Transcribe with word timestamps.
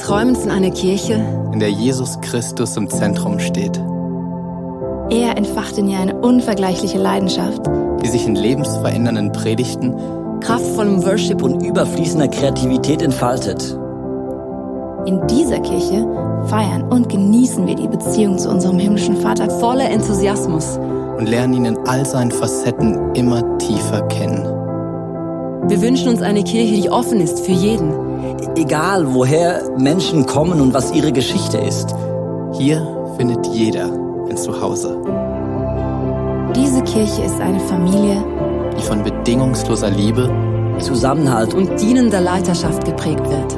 Wir 0.00 0.06
träumen 0.06 0.34
von 0.34 0.50
einer 0.50 0.70
Kirche, 0.70 1.22
in 1.52 1.60
der 1.60 1.70
Jesus 1.70 2.18
Christus 2.22 2.74
im 2.78 2.88
Zentrum 2.88 3.38
steht, 3.38 3.76
Er 5.10 5.36
entfacht 5.36 5.76
in 5.76 5.88
ihr 5.88 5.98
eine 5.98 6.16
unvergleichliche 6.16 6.96
Leidenschaft. 6.96 7.60
die 8.02 8.08
sich 8.08 8.26
in 8.26 8.34
lebensverändernden 8.34 9.30
Predigten 9.30 9.94
kraftvollem 10.40 11.04
Worship 11.04 11.42
und 11.42 11.52
und 11.52 11.66
überfließender 11.66 12.28
Kreativität 12.28 13.02
entfaltet. 13.02 13.78
In 15.04 15.20
dieser 15.26 15.60
Kirche 15.60 16.06
feiern 16.46 16.84
und 16.90 17.10
genießen 17.10 17.66
wir 17.66 17.74
die 17.74 17.88
Beziehung 17.88 18.38
zu 18.38 18.48
unserem 18.48 18.78
himmlischen 18.78 19.18
Vater 19.18 19.50
voller 19.60 19.90
Enthusiasmus. 19.90 20.78
und 21.18 21.28
lernen 21.28 21.52
ihn 21.52 21.64
in 21.66 21.78
all 21.86 22.06
seinen 22.06 22.30
Facetten 22.30 23.14
immer 23.14 23.58
tiefer 23.58 24.00
kennen. 24.08 24.46
Wir 25.68 25.82
wünschen 25.82 26.08
uns 26.08 26.22
eine 26.22 26.42
Kirche, 26.42 26.80
die 26.80 26.88
offen 26.88 27.20
ist 27.20 27.40
für 27.40 27.52
jeden. 27.52 28.09
Egal, 28.60 29.14
woher 29.14 29.70
Menschen 29.78 30.26
kommen 30.26 30.60
und 30.60 30.74
was 30.74 30.92
ihre 30.92 31.12
Geschichte 31.12 31.56
ist. 31.56 31.94
Hier 32.52 32.86
findet 33.16 33.46
jeder 33.46 33.86
ein 34.28 34.36
Zuhause, 34.36 34.98
Diese 36.54 36.82
Kirche 36.82 37.22
ist 37.22 37.40
eine 37.40 37.58
Familie, 37.60 38.22
die 38.76 38.82
von 38.82 39.02
bedingungsloser 39.02 39.88
Liebe 39.88 40.28
Zusammenhalt 40.78 41.54
und 41.54 41.70
Und 41.70 41.80
dienender 41.80 42.20
Leiterschaft 42.20 42.84
geprägt 42.84 43.24
wird. 43.30 43.56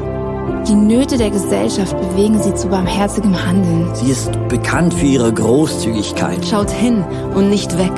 die 0.68 0.74
Nöte 0.76 1.16
der 1.18 1.30
Gesellschaft 1.30 1.96
bewegen 2.00 2.40
sie 2.40 2.54
zu 2.54 2.68
barmherzigem 2.68 3.34
Handeln. 3.44 3.92
sie 3.94 4.12
ist 4.12 4.30
bekannt 4.48 4.94
für 4.94 5.06
ihre 5.06 5.32
Großzügigkeit. 5.32 6.46
Schaut 6.46 6.70
hin 6.70 7.04
und 7.34 7.50
nicht 7.50 7.76
weg. 7.76 7.92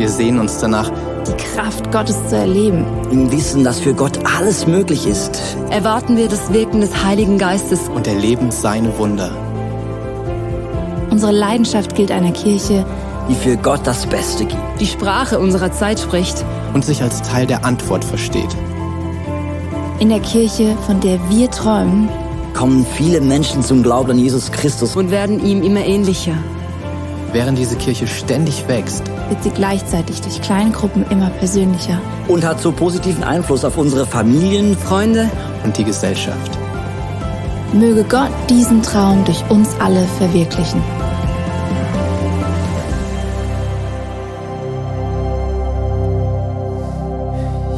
Wir 0.00 0.08
sehen 0.08 0.38
uns 0.38 0.56
danach, 0.56 0.90
Die 1.26 1.36
Kraft 1.36 1.92
Gottes 1.92 2.16
zu 2.26 2.34
erleben. 2.34 2.86
Im 3.10 3.30
Wissen, 3.30 3.64
dass 3.64 3.80
für 3.80 3.92
Gott 3.92 4.18
alles 4.34 4.66
möglich 4.66 5.06
ist. 5.06 5.38
Erwarten 5.68 6.16
wir 6.16 6.26
das 6.26 6.50
Wirken 6.54 6.80
des 6.80 7.04
Heiligen 7.04 7.36
Geistes. 7.36 7.80
und 7.94 8.06
erleben 8.06 8.50
seine 8.50 8.96
Wunder. 8.96 9.30
Unsere 11.10 11.32
Leidenschaft 11.32 11.94
gilt 11.94 12.10
einer 12.12 12.32
Kirche, 12.32 12.86
die 13.28 13.34
für 13.34 13.58
Gott 13.58 13.80
das 13.84 14.06
Beste 14.06 14.46
gibt. 14.46 14.62
Die 14.80 14.86
Sprache 14.86 15.38
unserer 15.38 15.70
Zeit 15.70 16.00
spricht. 16.00 16.46
und 16.72 16.82
sich 16.82 17.02
als 17.02 17.20
Teil 17.20 17.46
der 17.46 17.66
Antwort 17.66 18.02
versteht. 18.02 18.56
in 19.98 20.08
der 20.08 20.20
Kirche, 20.20 20.78
von 20.86 20.98
der 21.00 21.18
wir 21.28 21.50
träumen, 21.50 22.08
Kommen 22.54 22.86
viele 22.96 23.20
Menschen 23.20 23.62
zum 23.62 23.82
Glauben 23.82 24.12
an 24.12 24.18
Jesus 24.18 24.50
Christus. 24.50 24.96
und 24.96 25.10
werden 25.10 25.44
ihm 25.44 25.62
immer 25.62 25.84
ähnlicher. 25.84 26.32
Während 27.34 27.58
diese 27.58 27.76
Kirche 27.76 28.06
ständig 28.06 28.66
wächst, 28.66 29.02
wird 29.30 29.42
sie 29.42 29.50
gleichzeitig 29.50 30.20
durch 30.20 30.40
Kleingruppen 30.42 31.04
immer 31.10 31.30
persönlicher. 31.30 31.98
und 32.28 32.44
hat 32.44 32.60
so 32.60 32.70
positiven 32.72 33.24
Einfluss 33.24 33.64
auf 33.64 33.78
unsere 33.78 34.06
Familien. 34.06 34.76
Freunde, 34.76 35.30
und 35.64 35.76
die 35.76 35.84
Gesellschaft. 35.84 36.50
Möge 37.72 38.02
Gott 38.04 38.30
diesen 38.48 38.82
Traum 38.82 39.24
durch 39.24 39.42
uns 39.50 39.68
alle 39.80 40.04
verwirklichen. 40.18 40.82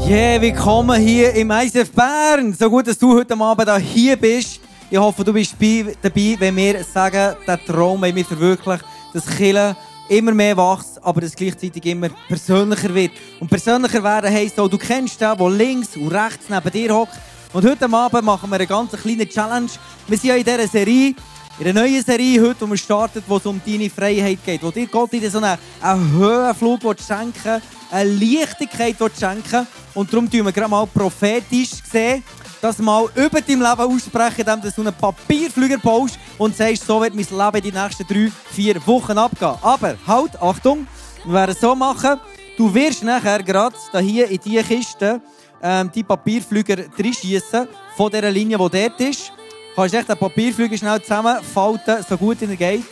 Yeah, 0.09 0.41
willkommen 0.43 1.01
hier 1.01 1.33
im 1.35 1.51
ISF 1.51 1.91
Bern. 1.93 2.53
So 2.53 2.69
gut, 2.69 2.87
dass 2.87 2.99
du 2.99 3.15
heute 3.17 3.39
Abend 3.39 3.71
hier 3.81 4.17
bist. 4.17 4.61
Ich 4.91 4.99
hoffe, 4.99 5.25
du 5.25 5.33
bist 5.33 5.59
bei- 5.59 5.95
dabei, 6.03 6.37
wenn 6.39 6.57
wir 6.57 6.85
sagen, 6.85 7.35
der 7.47 7.65
Traum 7.65 8.03
wollen 8.03 8.15
wir 8.15 8.25
verwirklichen, 8.25 8.83
dass 9.15 9.27
Kirche 9.27 9.75
immer 10.13 10.33
mehr 10.33 10.57
wächst, 10.57 11.03
aber 11.03 11.21
dass 11.21 11.35
gleichzeitig 11.35 11.85
immer 11.87 12.09
persönlicher 12.29 12.95
wird. 12.95 13.13
Und 13.41 13.49
persönlicher 13.49 14.03
werden 14.03 14.33
heisst 14.33 14.59
auch, 14.61 14.69
du 14.69 14.79
kennst 14.79 15.21
den, 15.21 15.37
der 15.37 15.51
links 15.51 15.97
und 15.97 16.09
rechts 16.09 16.47
neben 16.49 16.71
dir 16.71 16.95
hockt. 16.95 17.15
Und 17.53 17.65
heute 17.65 17.91
Abend 17.93 18.25
machen 18.25 18.51
wir 18.51 18.57
eine 18.57 18.67
ganz 18.67 18.93
kleine 18.93 19.29
Challenge. 19.29 19.71
Wir 20.07 20.19
sind 20.19 20.31
ja 20.31 20.37
in 20.37 20.45
dieser 20.45 20.69
Serie, 20.69 21.15
in 21.59 21.67
einer 21.67 21.81
neuen 21.81 22.03
Serie 22.03 22.41
heute, 22.41 22.65
die 22.65 22.71
wir 22.71 22.77
starten, 22.77 23.23
wo 23.27 23.37
es 23.37 23.47
um 23.47 23.61
deine 23.65 23.91
Freiheit 23.91 24.39
geht. 24.45 24.63
Wo 24.63 24.71
dir 24.71 24.87
Gott 24.87 25.13
dir 25.13 25.31
so 25.31 25.39
einen, 25.39 25.59
einen 25.81 26.13
Höhenflug 26.13 26.81
schenken 27.07 27.61
eine 27.93 28.11
Leichtigkeit 28.11 28.97
schenken 29.19 29.67
Und 29.95 30.13
darum 30.13 30.31
tun 30.31 30.45
wir 30.45 30.53
gerade 30.53 30.71
mal 30.71 30.87
prophetisch 30.87 31.71
sehen, 31.91 32.25
das 32.63 32.79
mal 32.79 33.09
über 33.17 33.41
dein 33.41 33.59
Leben 33.59 33.65
aussprechen, 33.65 34.39
indem 34.39 34.61
du 34.63 34.71
so 34.71 34.83
einen 34.83 34.95
Papierflüger 34.95 35.79
baust 35.79 36.19
und 36.39 36.57
sagst, 36.57 36.87
so 36.87 37.01
wird 37.01 37.15
mein 37.15 37.27
Leben 37.29 37.63
die 37.63 37.73
nächsten 37.73 38.07
drei, 38.07 38.31
vier 38.53 38.87
Wochen 38.87 39.19
abgehen. 39.19 39.57
Aber 39.61 39.97
halt, 40.07 40.41
Achtung, 40.41 40.87
wir 41.25 41.35
werden 41.35 41.51
es 41.51 41.61
so 41.61 41.75
machen, 41.75 42.21
du 42.57 42.73
wirst 42.73 43.03
nachher 43.03 43.43
gerade 43.43 43.77
hier 44.01 44.31
in 44.31 44.39
diese 44.43 44.63
Kiste 44.63 45.21
ähm, 45.61 45.91
die 45.93 46.05
Papierflüger 46.05 46.85
reinschiessen 46.97 47.67
von 47.97 48.11
dieser 48.11 48.31
Linie, 48.31 48.57
die 48.57 48.69
dort 48.69 49.01
ist. 49.01 49.29
Du 49.31 49.81
kannst 49.81 49.95
echt 49.95 50.09
den 50.09 50.17
Papierflüger 50.17 50.77
schnell 50.79 51.03
zusammenfalten, 51.03 52.05
so 52.09 52.17
gut 52.17 52.43
er 52.43 52.57
geht. 52.57 52.85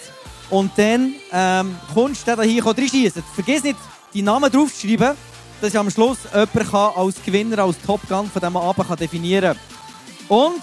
Und 0.50 0.72
dann 0.76 1.14
ähm, 1.30 1.76
kommst 1.94 2.26
du 2.26 2.42
hier 2.42 2.66
reinschiessen. 2.66 3.22
Vergiss 3.34 3.62
nicht, 3.62 3.78
die 4.12 4.22
Namen 4.22 4.50
draufzuschreiben, 4.50 5.16
dass 5.60 5.70
ich 5.70 5.78
am 5.78 5.90
Schluss 5.90 6.18
jemand 6.32 6.70
kann 6.70 6.92
als 6.96 7.22
Gewinner, 7.22 7.58
als 7.60 7.76
Top 7.84 8.00
Gun 8.08 8.30
von 8.30 8.40
diesem 8.40 8.56
Abend 8.56 8.88
kann 8.88 8.96
definieren 8.96 9.56
kann. 10.28 10.38
Und 10.38 10.62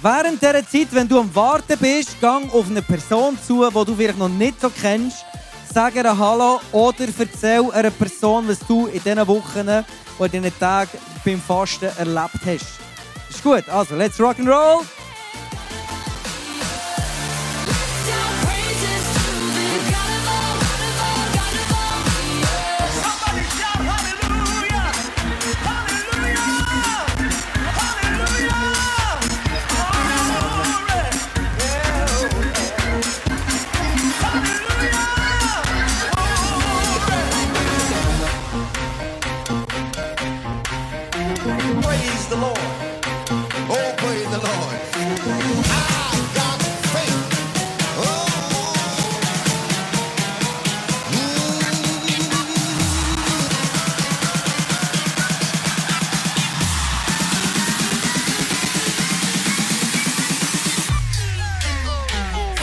während 0.00 0.40
dieser 0.40 0.66
Zeit, 0.66 0.88
wenn 0.92 1.08
du 1.08 1.18
am 1.18 1.34
Warten 1.34 1.78
bist, 1.78 2.20
gang 2.20 2.52
auf 2.52 2.68
eine 2.68 2.82
Person 2.82 3.38
zu, 3.44 3.68
die 3.68 3.84
du 3.84 3.94
vielleicht 3.94 4.18
noch 4.18 4.28
nicht 4.28 4.60
so 4.60 4.70
kennst, 4.70 5.24
sag 5.72 5.94
ihr 5.96 6.18
Hallo 6.18 6.60
oder 6.72 7.06
erzähl 7.18 7.70
einer 7.72 7.90
Person, 7.90 8.48
was 8.48 8.58
du 8.60 8.86
in 8.86 9.02
diesen 9.02 9.26
Wochen 9.26 9.68
oder 10.18 10.34
in 10.34 10.42
diesen 10.42 10.58
Tagen 10.58 10.98
beim 11.24 11.40
Fasten 11.40 11.90
erlebt 11.96 12.40
hast. 12.46 12.80
Ist 13.30 13.42
gut, 13.42 13.68
also 13.68 13.94
let's 13.96 14.20
rock 14.20 14.38
and 14.38 14.48
roll! 14.48 14.82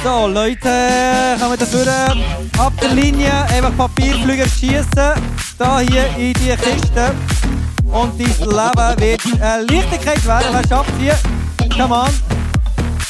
So, 0.09 0.25
Leute, 0.25 1.37
kommen 1.39 1.59
dafür 1.59 2.15
ab 2.57 2.73
der 2.81 2.89
Linie 2.95 3.31
einfach 3.53 3.77
Papierflüger 3.77 4.47
schießen. 4.47 5.13
Da 5.55 5.79
hier 5.81 6.07
in 6.17 6.33
die 6.33 6.55
Kiste. 6.55 7.11
Und 7.91 8.19
dein 8.19 8.97
Leben 8.97 8.99
wird 8.99 9.21
eine 9.39 9.65
Leichtigkeit 9.65 10.25
werden. 10.25 10.47
Wer 10.51 10.67
schafft 10.67 10.91
hier? 10.99 11.15
Come 11.77 11.93
on. 11.93 12.09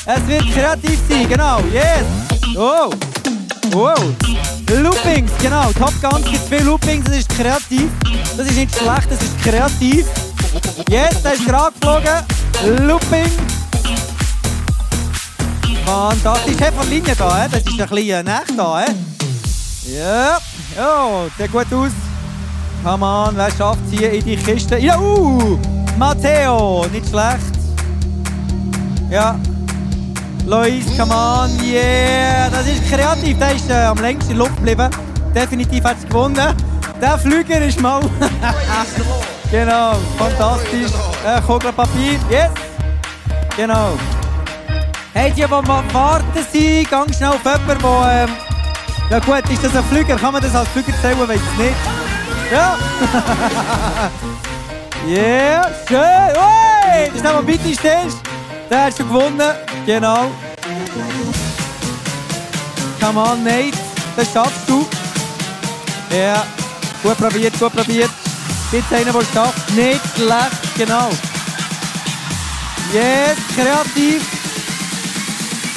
Es 0.06 0.28
wird 0.28 0.54
kreativ 0.54 1.00
sein, 1.08 1.30
genau. 1.30 1.62
Yes. 1.72 2.04
Oh. 2.58 2.90
Wow. 3.72 4.14
Loopings, 4.70 5.32
genau. 5.42 5.72
Top 5.80 5.94
Guns 6.02 6.26
gibt 6.26 6.50
viele 6.50 6.64
Loopings, 6.64 7.06
das 7.06 7.20
ist 7.20 7.30
kreativ. 7.30 7.90
Das 8.36 8.46
ist 8.46 8.58
nicht 8.58 8.76
schlecht, 8.76 9.10
das 9.10 9.22
ist 9.22 9.42
kreativ. 9.42 10.06
Yes, 10.90 11.24
der 11.24 11.34
ist 11.34 11.46
gerade 11.46 11.72
geflogen. 11.80 12.86
Looping. 12.86 13.59
Fantastisch. 15.90 16.56
Hey, 16.60 16.72
von 16.72 16.88
Linie 16.88 17.16
da, 17.16 17.48
das 17.48 17.64
ist 17.64 17.82
ein 17.82 17.90
bisschen 17.90 18.24
Nacht 18.24 18.54
da. 18.56 18.86
Ja, 19.88 20.38
ja, 20.78 21.26
sieht 21.36 21.52
gut 21.52 21.66
aus. 21.74 21.92
Come 22.84 23.04
on, 23.04 23.36
wer 23.36 23.50
schafft 23.50 23.80
es 23.88 23.98
hier 23.98 24.12
in 24.12 24.24
die 24.24 24.38
Kiste? 24.38 24.78
Ja, 24.78 25.00
uh, 25.00 25.58
Matteo, 25.98 26.86
nicht 26.92 27.10
schlecht. 27.10 27.58
Ja. 29.10 29.40
Lois, 30.46 30.86
come 30.96 31.12
on, 31.12 31.50
yeah, 31.66 32.52
das 32.52 32.68
ist 32.68 32.88
kreativ. 32.88 33.40
Der 33.40 33.56
ist 33.56 33.68
äh, 33.72 33.86
am 33.86 33.98
längsten 33.98 34.34
in 34.34 34.38
Luft 34.38 34.58
geblieben. 34.58 34.92
Definitiv 35.34 35.84
hat 35.86 35.98
es 35.98 36.06
gewonnen. 36.08 36.56
Der 37.02 37.18
Flüger 37.18 37.66
ist 37.66 37.82
mal. 37.82 38.02
genau, 39.52 39.94
fantastisch. 40.20 40.92
Äh, 41.26 41.42
Kugelpapier, 41.42 42.20
yes. 42.30 42.52
Genau. 43.58 43.98
Hey, 45.14 45.32
die, 45.32 45.42
die 45.42 45.50
Warten 45.50 46.46
sind, 46.52 46.90
gang 46.90 47.14
schnell 47.16 47.30
auf 47.30 47.44
jemanden, 47.44 47.82
der... 47.82 48.28
Ähm 48.28 48.50
ja 49.10 49.18
gut, 49.18 49.50
ist 49.50 49.64
das 49.64 49.76
ein 49.76 49.84
Flüger? 49.86 50.16
Kann 50.18 50.34
man 50.34 50.42
das 50.42 50.54
als 50.54 50.70
Flüger 50.70 50.94
zählen? 51.02 51.18
Weiß 51.28 51.40
ich 51.40 51.58
nicht. 51.58 51.76
Ja. 52.52 52.78
yeah, 55.08 55.68
schön. 55.88 56.38
Ui, 56.38 57.18
ist 57.18 57.26
aber 57.26 57.42
bitte 57.42 57.74
stehst. 57.74 58.20
Der 58.70 58.84
hat 58.84 58.96
schon 58.96 59.08
gewonnen. 59.08 59.42
Genau. 59.88 60.30
Come 63.02 63.20
on, 63.20 63.44
Nate. 63.44 63.78
Das 64.16 64.32
schaffst 64.32 64.70
du. 64.70 64.88
Ja. 66.16 66.46
Gut 67.02 67.18
probiert, 67.18 67.60
gut 67.60 67.74
probiert. 67.74 68.12
Gibt 68.70 68.94
einen, 68.94 69.06
der 69.06 69.16
es 69.16 69.34
schafft. 69.34 69.72
Nicht 69.72 70.02
schlecht, 70.16 70.78
genau. 70.78 71.10
Yes, 72.94 73.38
kreativ. 73.56 74.39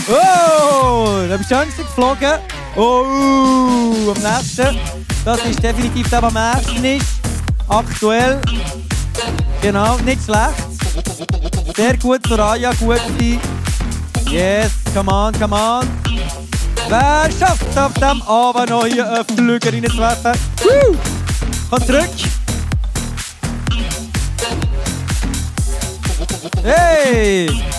Oh, 0.09 1.29
da 1.29 1.37
bist 1.37 1.51
geflogen. 1.77 2.39
Oh, 2.75 4.11
am 4.11 4.23
nächsten. 4.23 4.77
Das 5.25 5.45
ist 5.45 5.63
definitiv 5.63 6.09
der, 6.11 6.21
der 6.21 6.29
am 6.29 6.37
ersten 6.37 6.85
ist. 6.85 7.07
Aktuell. 7.69 8.41
Genau, 9.61 9.97
nicht 9.99 10.25
schlecht. 10.25 11.77
Sehr 11.77 11.97
gut, 11.99 12.27
Soraya, 12.27 12.73
gut 12.73 13.01
gewesen. 13.17 13.41
Yes, 14.29 14.73
come 14.93 15.13
on, 15.13 15.33
come 15.39 15.55
on. 15.55 15.89
Wer 16.89 17.29
schafft 17.39 17.65
es 17.71 17.79
auf 17.79 17.93
dem 17.95 18.23
Abend 18.23 18.93
hier 18.93 19.09
einen 19.09 19.25
Flüger 19.25 19.73
reinzuwerfen? 19.73 20.33
Woo! 20.63 20.97
Komm 21.71 21.87
zurück. 21.87 22.11
Hey! 26.65 27.72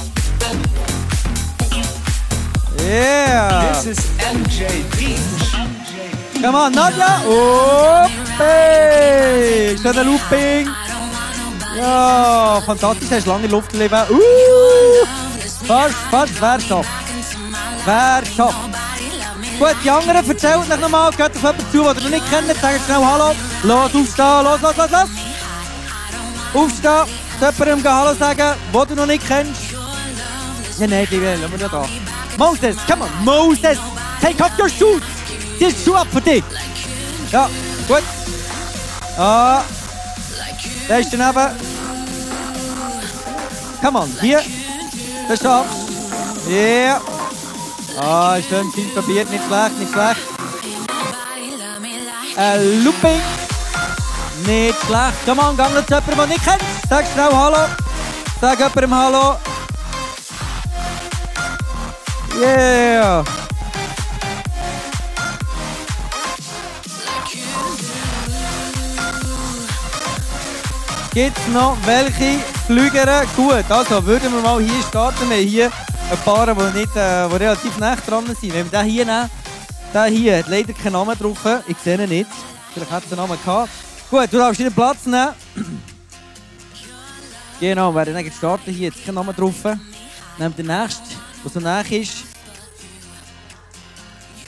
Yeah! 2.84 3.72
This 3.72 3.86
is 3.86 4.00
MJ 4.20 4.68
Beach. 4.98 6.42
Come 6.42 6.56
on, 6.56 6.74
Nadja! 6.74 7.22
Oh, 7.26 8.08
hey! 8.38 9.78
Schöner 9.82 10.04
Looping! 10.04 10.68
Ja, 11.78 12.62
fantastisch, 12.66 13.10
hast 13.10 13.26
lange 13.26 13.48
Luft 13.48 13.72
geblieben. 13.72 14.04
Uh! 14.10 15.06
Fast, 15.66 15.96
fast, 16.12 16.42
wer 16.42 16.60
schafft? 16.60 16.90
Wer 17.86 18.22
schafft? 18.26 18.58
Gut, 19.60 19.76
die 19.84 19.90
anderen 19.90 20.30
erzählt 20.30 20.58
euch 20.58 20.80
nochmal, 20.80 21.12
geht 21.12 21.22
auf 21.22 21.36
jemanden 21.36 21.72
zu, 21.72 21.84
den 21.84 21.98
ihr 21.98 22.04
noch 22.04 22.10
nicht 22.10 22.30
kennt, 22.30 22.48
sagt 22.60 22.86
schnell 22.86 23.06
Hallo. 23.06 23.34
Los, 23.64 23.96
aufstehen, 23.96 24.44
los, 24.44 24.62
los, 24.62 24.78
los, 24.78 24.92
los! 24.92 25.10
Aufstehen, 26.54 27.06
jemandem 27.40 27.94
Hallo 27.94 28.14
sagen, 28.14 28.56
den 28.74 28.88
du 28.90 28.96
noch 28.96 29.06
nicht 29.06 29.26
kennst. 29.26 29.62
Nein, 30.80 30.90
nein, 30.90 31.08
die 31.10 31.22
will, 31.22 31.40
lassen 31.40 31.60
wir 31.60 31.70
da. 31.70 31.86
Moses, 32.38 32.78
come 32.88 33.04
on, 33.04 33.12
Moses! 33.24 33.78
Take 34.20 34.42
off 34.42 34.58
your 34.58 34.70
shoes! 34.70 35.04
Ist 35.60 35.86
Schuhe 35.86 36.00
ab 36.00 36.08
für 36.12 36.22
dich! 36.22 36.44
Ja, 37.32 37.50
gut. 37.88 38.04
Ah. 39.18 39.62
Der 40.88 41.00
ist 41.00 41.14
daneben. 41.14 41.56
Come 43.82 44.00
on, 44.00 44.10
hier. 44.22 44.42
Das 45.28 45.40
schaffst 45.40 45.72
du. 46.46 46.52
Yeah. 46.52 47.02
Ah, 48.00 48.38
schön, 48.42 48.72
viel 48.72 48.88
probiert, 48.90 49.30
nicht 49.30 49.44
schlecht, 49.46 49.80
nicht 49.80 49.92
schlecht. 49.92 50.22
Ein 52.36 52.84
Looping. 52.84 53.22
Nicht 54.46 54.80
schlecht. 54.86 55.26
Come 55.26 55.42
on, 55.42 55.56
gang 55.56 55.74
noch 55.74 55.86
zu 55.86 55.94
jemandem, 55.94 56.18
den 56.18 56.18
du 56.18 56.26
nicht 56.28 56.44
kennst. 56.44 56.66
Sag 56.90 57.06
schnell 57.14 57.32
Hallo. 57.32 57.68
Sag 58.42 58.60
jemandem 58.60 58.96
Hallo. 58.96 59.38
Yeah. 62.36 63.24
Gibt 71.14 71.38
es 71.38 71.48
noch 71.54 71.78
welche 71.86 72.40
Flüger? 72.66 73.24
Gut, 73.36 73.70
also 73.70 74.04
würden 74.04 74.34
wir 74.34 74.42
mal 74.42 74.60
hier 74.60 74.82
starten. 74.82 75.30
Wir 75.30 75.38
haben 75.38 75.48
hier 75.48 75.72
ein 76.12 76.18
paar, 76.26 76.48
die, 76.48 76.80
nicht, 76.80 76.96
äh, 76.96 77.30
die 77.30 77.36
relativ 77.36 77.78
nah 77.78 77.96
dran 77.96 78.26
sind. 78.26 78.52
Wenn 78.52 78.72
wir 78.72 78.80
den 78.80 78.90
hier 78.90 79.06
nehmen, 79.06 79.30
der 79.94 80.06
hier 80.06 80.40
hat 80.40 80.48
leider 80.48 80.74
keinen 80.74 80.94
Namen 80.94 81.16
drauf. 81.16 81.38
Ich 81.68 81.78
sehe 81.78 82.02
ihn 82.02 82.10
nicht. 82.10 82.30
Vielleicht 82.74 82.92
hat 82.92 83.04
es 83.06 83.12
einen 83.12 83.22
Namen 83.22 83.38
gehabt. 83.46 83.70
Gut, 84.10 84.28
du 84.34 84.38
darfst 84.40 84.60
deinen 84.60 84.74
Platz 84.74 85.06
nehmen. 85.06 85.34
Genau, 87.60 87.92
wir 87.92 88.08
werden 88.08 88.32
starten. 88.36 88.72
Hier 88.72 88.88
jetzt 88.88 89.06
keinen 89.06 89.16
Namen 89.16 89.36
drauf. 89.36 89.64
Nehmen 90.40 90.56
den 90.56 90.66
nächsten, 90.66 91.16
der 91.44 91.52
so 91.52 91.60
nah 91.60 91.82
ist. 91.82 92.26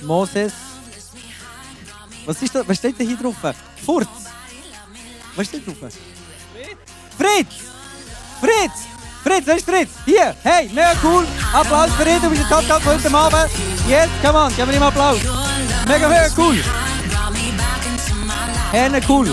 Moses. 0.02 0.54
Was, 2.26 2.42
ist 2.42 2.56
da, 2.56 2.68
was 2.68 2.78
steht 2.78 3.00
denn 3.00 3.08
hier 3.08 3.18
drauf? 3.18 3.36
Furz. 3.86 4.08
Was 5.36 5.48
steht 5.48 5.66
drauf? 5.68 5.76
Fritz! 7.18 7.54
Fritz! 8.40 8.96
Fritz, 9.24 9.46
wer 9.46 9.56
ist 9.56 9.66
Fritz? 9.66 9.90
Hier, 10.06 10.36
hey, 10.44 10.70
mega 10.70 10.94
cool. 11.04 11.26
Applaus 11.54 11.92
für 11.94 12.08
ihn, 12.08 12.22
du 12.22 12.30
bist 12.30 12.44
ein 12.44 12.50
Top-Top 12.50 12.86
heute 12.86 13.14
Abend. 13.14 13.52
Yes, 13.88 14.10
come 14.22 14.38
on, 14.38 14.56
geben 14.56 14.70
wir 14.70 14.78
ihm 14.78 14.84
Applaus. 14.84 15.20
Mega, 15.88 16.08
mega 16.08 16.30
cool. 16.38 16.56
Hey, 18.72 19.02
cool. 19.08 19.28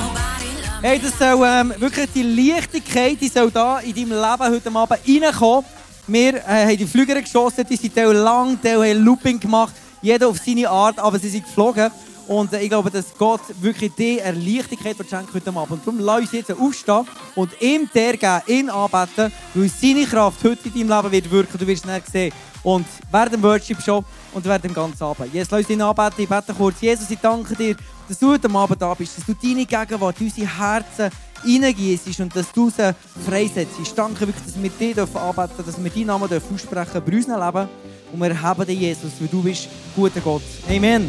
Hey, 0.80 0.98
das 0.98 1.18
soll 1.18 1.46
ähm, 1.46 1.74
wirklich 1.78 2.08
die 2.14 2.22
Leichtigkeit, 2.22 3.20
die 3.20 3.28
soll 3.28 3.50
da 3.50 3.80
in 3.80 3.94
deinem 3.94 4.10
Leben 4.12 4.54
heute 4.54 4.74
Abend 4.74 5.00
reinkommen. 5.06 5.64
Wir 6.08 6.34
äh, 6.34 6.66
haben 6.66 6.76
die 6.76 6.86
Flüger 6.86 7.20
geschossen, 7.20 7.64
die 7.68 7.76
sind 7.76 7.94
lang, 7.94 8.60
teil 8.60 8.76
haben 8.76 9.04
Looping 9.04 9.38
gemacht, 9.38 9.74
jeder 10.00 10.28
auf 10.28 10.38
seine 10.38 10.68
Art, 10.68 10.98
aber 10.98 11.16
sie 11.18 11.28
sind 11.28 11.44
geflogen. 11.44 11.92
Und 12.26 12.52
äh, 12.52 12.60
ich 12.60 12.68
glaube, 12.68 12.90
dass 12.90 13.14
Gott 13.16 13.40
wirklich 13.60 13.92
dir 13.94 14.24
eine 14.24 14.38
Leichtigkeit 14.38 14.96
schenkt 15.08 15.32
heute 15.32 15.50
Abend. 15.50 15.70
Und 15.70 15.86
darum 15.86 16.00
lass 16.00 16.20
uns 16.22 16.32
jetzt 16.32 16.50
aufstehen 16.50 17.06
und 17.36 17.50
ihm 17.60 17.88
der 17.94 18.42
ihn 18.48 18.68
anbeten, 18.68 19.32
weil 19.54 19.68
seine 19.68 20.04
Kraft 20.04 20.42
heute 20.42 20.68
in 20.68 20.88
deinem 20.88 21.02
Leben 21.02 21.12
wird 21.12 21.30
wirken. 21.30 21.58
Du 21.58 21.66
wirst 21.68 21.84
es 21.86 22.12
sehen. 22.12 22.32
Und 22.64 22.86
während 23.10 23.34
dem 23.34 23.42
Worship 23.42 23.80
schon 23.80 24.04
und 24.32 24.44
während 24.44 24.64
dem 24.64 24.74
ganzen 24.74 25.04
Abend. 25.04 25.32
Jesus, 25.32 25.50
lass 25.52 25.60
uns 25.60 25.70
ihn 25.70 25.82
anbeten. 25.82 26.22
Ich 26.22 26.28
bete 26.28 26.52
kurz. 26.52 26.80
Jesus, 26.80 27.10
ich 27.10 27.18
danke 27.18 27.54
dir, 27.54 27.76
dass 28.08 28.18
du 28.18 28.32
heute 28.32 28.50
Abend 28.50 28.82
da 28.82 28.94
bist, 28.94 29.18
dass 29.18 29.26
du 29.26 29.34
deine 29.34 29.66
Gegenwart 29.66 30.20
in 30.20 30.26
unsere 30.26 30.58
Herzen 30.58 31.10
hineingießt 31.42 32.20
und 32.20 32.34
dass 32.34 32.52
du 32.52 32.70
sie 32.70 32.94
freisetzt. 33.26 33.74
Ich 33.82 33.92
danke 33.94 34.20
wirklich, 34.20 34.44
dass 34.44 34.62
wir 34.62 34.70
dich 34.70 35.00
anbeten 35.00 35.56
dürfen, 35.56 35.66
dass 35.66 35.82
wir 35.82 35.90
deinen 35.90 36.06
Namen 36.06 36.24
aussprechen 36.24 36.92
dürfen 36.92 37.02
bei 37.04 37.16
unserem 37.16 37.40
Leben. 37.40 37.68
Und 38.12 38.20
wir 38.20 38.42
haben 38.42 38.66
dich, 38.66 38.80
Jesus, 38.80 39.12
weil 39.20 39.28
du 39.28 39.42
bist 39.42 39.68
guter 39.96 40.20
Gott. 40.20 40.42
Amen. 40.68 41.08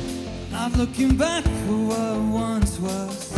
I'm 0.53 0.77
looking 0.77 1.17
back 1.17 1.43
for 1.65 1.75
what 1.87 2.17
once 2.31 2.79
was. 2.79 3.31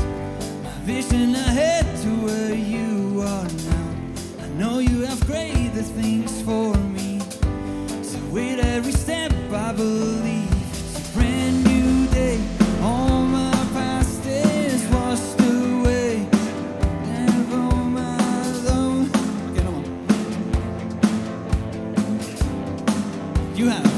My 0.64 0.86
vision 0.86 1.34
ahead 1.36 1.86
to 2.04 2.10
where 2.26 2.54
you 2.54 3.22
are 3.22 3.48
now. 3.70 4.44
I 4.44 4.48
know 4.58 4.80
you 4.80 5.06
have 5.06 5.26
greater 5.26 5.82
things 5.82 6.42
for 6.42 6.76
me. 6.78 7.20
So 8.04 8.18
with 8.32 8.60
every 8.60 8.92
step 8.92 9.32
I 9.54 9.72
believe 9.72 10.52
it's 10.74 11.00
a 11.00 11.18
brand 11.18 11.64
new 11.64 12.08
day. 12.12 12.55
You 23.66 23.72
have, 23.72 23.95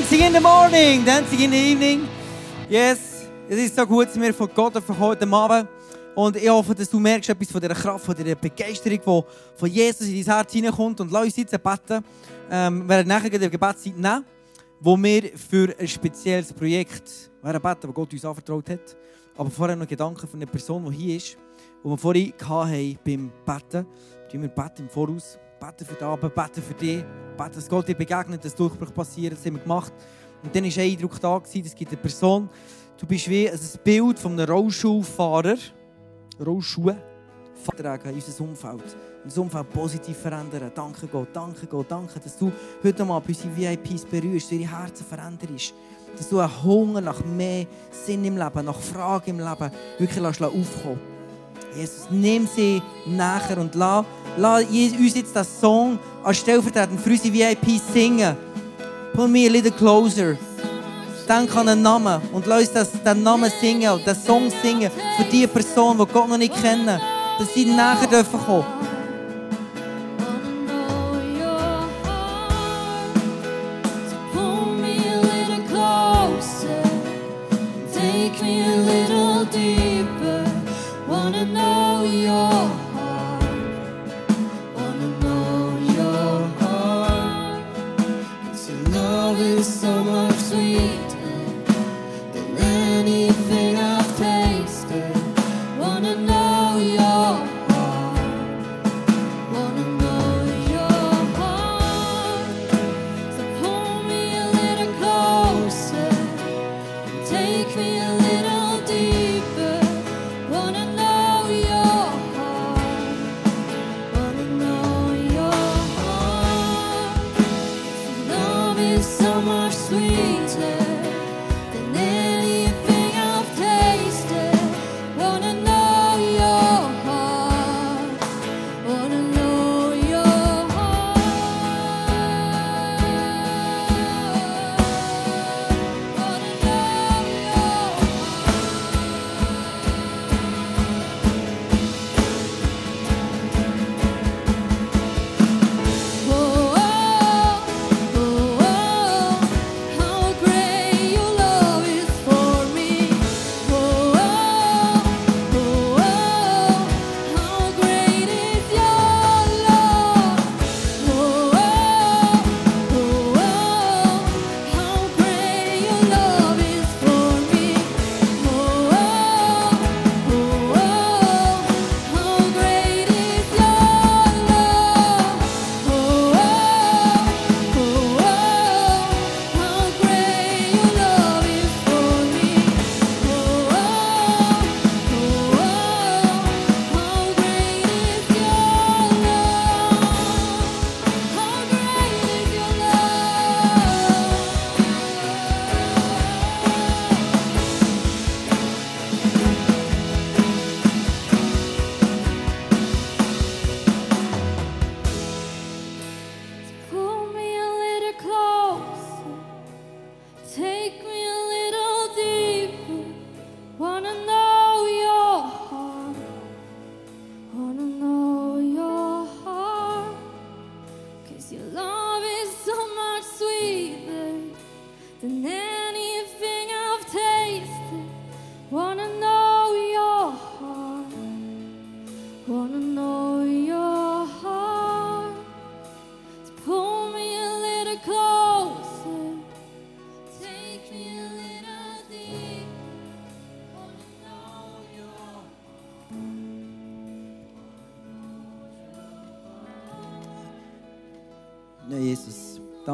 Dancing 0.00 0.22
in 0.22 0.32
the 0.32 0.40
morning, 0.40 1.04
dancing 1.04 1.40
in 1.40 1.50
the 1.50 1.58
evening. 1.58 2.08
Yes, 2.70 3.28
es 3.46 3.58
ist 3.58 3.76
so 3.76 3.86
gut, 3.86 4.06
dass 4.06 4.18
wir 4.18 4.32
von 4.32 4.48
Gott 4.54 4.74
erfahren 4.74 4.98
heute 4.98 5.30
Abend. 5.30 5.68
Und 6.14 6.36
ich 6.36 6.48
hoffe, 6.48 6.74
dass 6.74 6.88
du 6.88 6.98
merkst 6.98 7.28
etwas 7.28 7.50
von 7.50 7.60
dieser 7.60 7.74
Kraft, 7.74 8.06
von 8.06 8.14
dieser 8.14 8.34
Begeisterung, 8.34 8.98
die 8.98 9.58
von 9.58 9.68
Jesus 9.68 10.08
in 10.08 10.24
dein 10.24 10.34
Herz 10.36 10.52
hineinkommt. 10.52 11.02
Und 11.02 11.12
lass 11.12 11.24
uns 11.24 11.36
jetzt 11.36 11.50
beten. 11.50 12.02
Ähm, 12.50 12.84
wir 12.84 12.88
werden 12.88 13.08
nachher 13.08 13.28
die 13.28 13.50
Gebetszeit 13.50 13.94
nehmen, 13.98 14.24
wo 14.80 14.96
wir 14.96 15.36
für 15.36 15.74
ein 15.78 15.86
spezielles 15.86 16.50
Projekt 16.50 17.30
werden 17.42 17.60
beten, 17.60 17.80
das 17.82 17.94
Gott 17.94 18.10
uns 18.10 18.24
anvertraut 18.24 18.70
hat. 18.70 18.96
Aber 19.36 19.50
vorher 19.50 19.76
noch 19.76 19.86
Gedanken 19.86 20.26
von 20.26 20.40
einer 20.40 20.50
Person, 20.50 20.90
die 20.90 20.96
hier 20.96 21.16
ist, 21.18 21.36
die 21.84 21.88
wir 21.88 21.98
vorhin 21.98 22.32
hatten 22.42 22.98
beim 23.04 23.30
Beten. 23.44 23.86
Wir 24.32 24.48
beten 24.48 24.82
im 24.84 24.88
Voraus. 24.88 25.38
Beten 25.60 25.84
für 25.84 25.94
die 25.94 26.04
Abend, 26.04 26.34
beten 26.34 26.62
für 26.62 26.74
dich. 26.74 27.04
Beten, 27.40 27.54
dass 27.54 27.68
Gott 27.68 27.88
dir 27.88 27.94
begegnet, 27.94 28.44
dass 28.44 28.54
Durchbruch 28.54 28.92
passiert. 28.92 29.32
Das 29.32 29.46
haben 29.46 29.54
wir 29.54 29.62
gemacht. 29.62 29.92
Und 30.42 30.54
dann 30.54 30.64
war 30.64 30.70
ein 30.70 30.90
Eindruck 30.90 31.20
da, 31.20 31.38
gewesen, 31.38 31.66
es 31.66 31.74
gibt 31.74 31.90
eine 31.90 32.00
Person, 32.00 32.48
du 32.98 33.06
bist 33.06 33.28
wie 33.28 33.48
ein 33.48 33.58
Bild 33.82 34.18
von 34.18 34.32
einem 34.32 34.50
Rollschuhfahrer. 34.50 35.56
Rollschuhe 36.44 36.96
tragen 37.76 38.08
in 38.10 38.14
unser 38.14 38.44
Umfeld. 38.44 38.96
Unser 39.24 39.40
Umfeld 39.42 39.70
positiv 39.70 40.16
verändern. 40.16 40.70
Danke 40.74 41.06
Gott, 41.06 41.28
danke 41.32 41.66
Gott, 41.66 41.86
danke, 41.90 42.18
dass 42.20 42.38
du 42.38 42.50
heute 42.82 43.04
mal 43.04 43.20
bei 43.20 43.28
unseren 43.28 43.56
VIPs 43.56 44.04
berührst, 44.04 44.52
ihre 44.52 44.70
Herzen 44.70 45.04
veränderst. 45.04 45.74
Dass 46.16 46.28
du 46.28 46.40
einen 46.40 46.62
Hunger 46.62 47.00
nach 47.00 47.24
mehr 47.24 47.66
Sinn 47.90 48.24
im 48.24 48.36
Leben, 48.36 48.64
nach 48.64 48.80
Fragen 48.80 49.30
im 49.30 49.38
Leben 49.38 49.70
wirklich 49.98 50.20
lässt 50.20 50.42
aufkommen 50.42 51.19
Jesus, 51.74 52.08
nimm 52.10 52.46
sie 52.46 52.82
näher 53.06 53.56
und 53.58 53.74
lass, 53.74 54.04
lass 54.36 54.64
uns 54.64 55.14
jetzt 55.14 55.36
den 55.36 55.44
Song 55.44 55.98
als 56.24 56.38
stellvertretend 56.38 57.00
für 57.00 57.10
unsere 57.10 57.32
VIPs 57.32 57.92
singen. 57.92 58.36
Pull 59.14 59.28
me 59.28 59.46
a 59.46 59.50
little 59.50 59.70
closer. 59.70 60.36
Denk 61.28 61.54
an 61.54 61.68
einen 61.68 61.82
Namen 61.82 62.20
und 62.32 62.46
lass 62.46 62.60
uns 62.60 62.72
das, 62.72 62.90
den 62.90 63.22
Namen 63.22 63.52
singen, 63.60 64.00
den 64.04 64.14
Song 64.16 64.50
singen 64.62 64.90
für 65.16 65.24
die 65.24 65.46
Person, 65.46 65.96
die 65.96 66.12
Gott 66.12 66.28
noch 66.28 66.36
nicht 66.36 66.60
kennen, 66.60 67.00
dass 67.38 67.54
sie 67.54 67.66
näher 67.66 68.06
dürfen 68.10 68.40
kommen. 68.40 68.66
Me 78.42 78.62
a 78.62 78.74
little 78.74 79.19
Wanna 81.30 81.44
know 81.44 81.69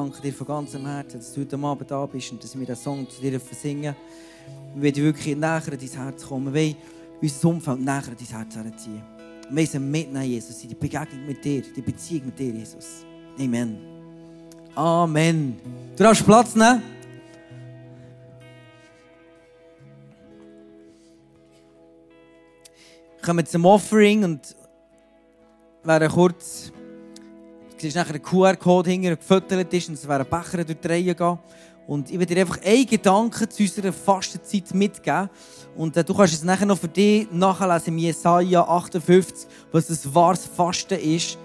danke 0.06 0.22
dir 0.22 0.32
von 0.32 0.46
ganzem 0.46 0.86
Herzen, 0.86 1.18
dass 1.18 1.32
du 1.32 1.40
heute 1.40 1.58
Abend 1.58 1.90
da 1.90 2.06
bist 2.06 2.30
und 2.30 2.42
dass 2.42 2.56
wir 2.56 2.64
diesen 2.64 2.82
Song 2.82 3.10
zu 3.10 3.20
dir 3.20 3.40
singen. 3.40 3.96
Wir 4.74 4.94
wollen 4.94 5.04
wirklich 5.04 5.36
näher 5.36 5.62
an 5.66 5.78
dein 5.78 6.04
Herz 6.04 6.24
kommen. 6.24 6.54
Wir 6.54 6.62
wollen 6.62 6.76
unser 7.20 7.48
Umfeld 7.48 7.80
näher 7.80 8.04
an 8.06 8.16
dein 8.16 8.38
Herz 8.38 8.54
herziehen. 8.54 9.02
Wir 9.50 9.66
sie 9.66 9.78
mitnehmen, 9.80 10.22
Jesus, 10.22 10.62
in 10.62 10.68
die 10.68 10.74
Begegnung 10.76 11.26
mit 11.26 11.44
dir, 11.44 11.62
die 11.62 11.82
Beziehung 11.82 12.26
mit 12.26 12.38
dir, 12.38 12.52
Jesus. 12.52 13.04
Amen. 13.36 13.78
Amen. 14.76 15.56
Du 15.96 16.04
darfst 16.04 16.24
Platz 16.24 16.54
nehmen. 16.54 16.82
Wir 23.16 23.22
kommen 23.24 23.46
zum 23.46 23.64
Offering 23.64 24.22
und 24.22 24.54
werden 25.82 26.08
kurz 26.08 26.70
siehst 27.82 27.96
nachher 27.96 28.14
einen 28.14 28.22
QR-Code 28.22 28.90
hinter, 28.90 29.16
gefüttert 29.16 29.72
ist 29.72 29.88
und 29.88 29.94
es 29.94 30.08
werden 30.08 30.26
Becher 30.28 30.64
durch 30.64 30.78
die 30.78 30.88
Reihe 30.88 31.14
gehen. 31.14 31.38
Und 31.86 32.10
ich 32.10 32.18
will 32.18 32.26
dir 32.26 32.40
einfach 32.40 32.60
einen 32.64 32.86
Gedanken 32.86 33.48
zu 33.48 33.62
unserer 33.62 33.92
Fastenzeit 33.92 34.74
mitgeben. 34.74 35.30
Und 35.76 35.96
äh, 35.96 36.02
du 36.02 36.14
kannst 36.14 36.34
es 36.34 36.42
nachher 36.42 36.66
noch 36.66 36.78
für 36.78 36.88
dich 36.88 37.28
nachlesen 37.30 37.88
im 37.88 37.98
Jesaja 37.98 38.62
58, 38.62 39.46
was 39.70 39.86
das 39.86 40.14
wahres 40.14 40.46
Fasten 40.46 40.98
ist. 40.98 41.38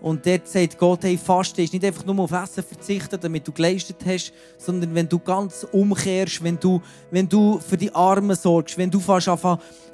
Und 0.00 0.26
dort 0.26 0.48
sagt 0.48 0.78
Gott, 0.78 1.04
hey, 1.04 1.16
Fasten 1.16 1.60
ist 1.60 1.72
nicht 1.72 1.84
einfach 1.84 2.04
nur 2.04 2.18
auf 2.18 2.32
Essen 2.32 2.64
verzichten, 2.64 3.20
damit 3.20 3.46
du 3.46 3.52
geleistet 3.52 3.98
hast, 4.04 4.32
sondern 4.58 4.94
wenn 4.94 5.08
du 5.08 5.18
ganz 5.18 5.64
umkehrst, 5.70 6.42
wenn 6.42 6.58
du, 6.58 6.80
wenn 7.10 7.28
du 7.28 7.60
für 7.60 7.76
die 7.76 7.94
Armen 7.94 8.34
sorgst, 8.34 8.76
wenn 8.78 8.90
du 8.90 8.98
fast 8.98 9.30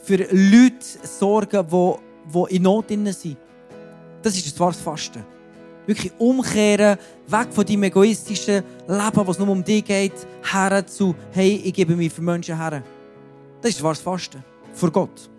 für 0.00 0.16
Leute 0.16 0.86
sorgen, 1.02 1.66
die, 1.70 1.94
die 2.32 2.56
in 2.56 2.62
Not 2.62 2.88
sind. 2.88 3.36
Das 4.22 4.34
ist 4.34 4.46
das 4.46 4.58
wahres 4.58 4.80
Fasten. 4.80 5.37
Wirklich 5.88 6.12
umkehren, 6.18 6.98
weg 7.26 7.48
von 7.50 7.64
deinem 7.64 7.84
egoistischen 7.84 8.62
Leben, 8.86 9.26
was 9.26 9.38
nur 9.38 9.48
um 9.48 9.64
dich 9.64 9.84
geht, 9.84 10.12
her 10.52 10.86
zu, 10.86 11.14
hey, 11.32 11.62
ich 11.64 11.72
gebe 11.72 11.96
mich 11.96 12.12
für 12.12 12.20
Menschen 12.20 12.58
her. 12.58 12.82
Das 13.62 13.70
ist 13.70 13.82
wahres 13.82 14.00
Fasten. 14.00 14.44
Vor 14.74 14.90
Gott. 14.90 15.30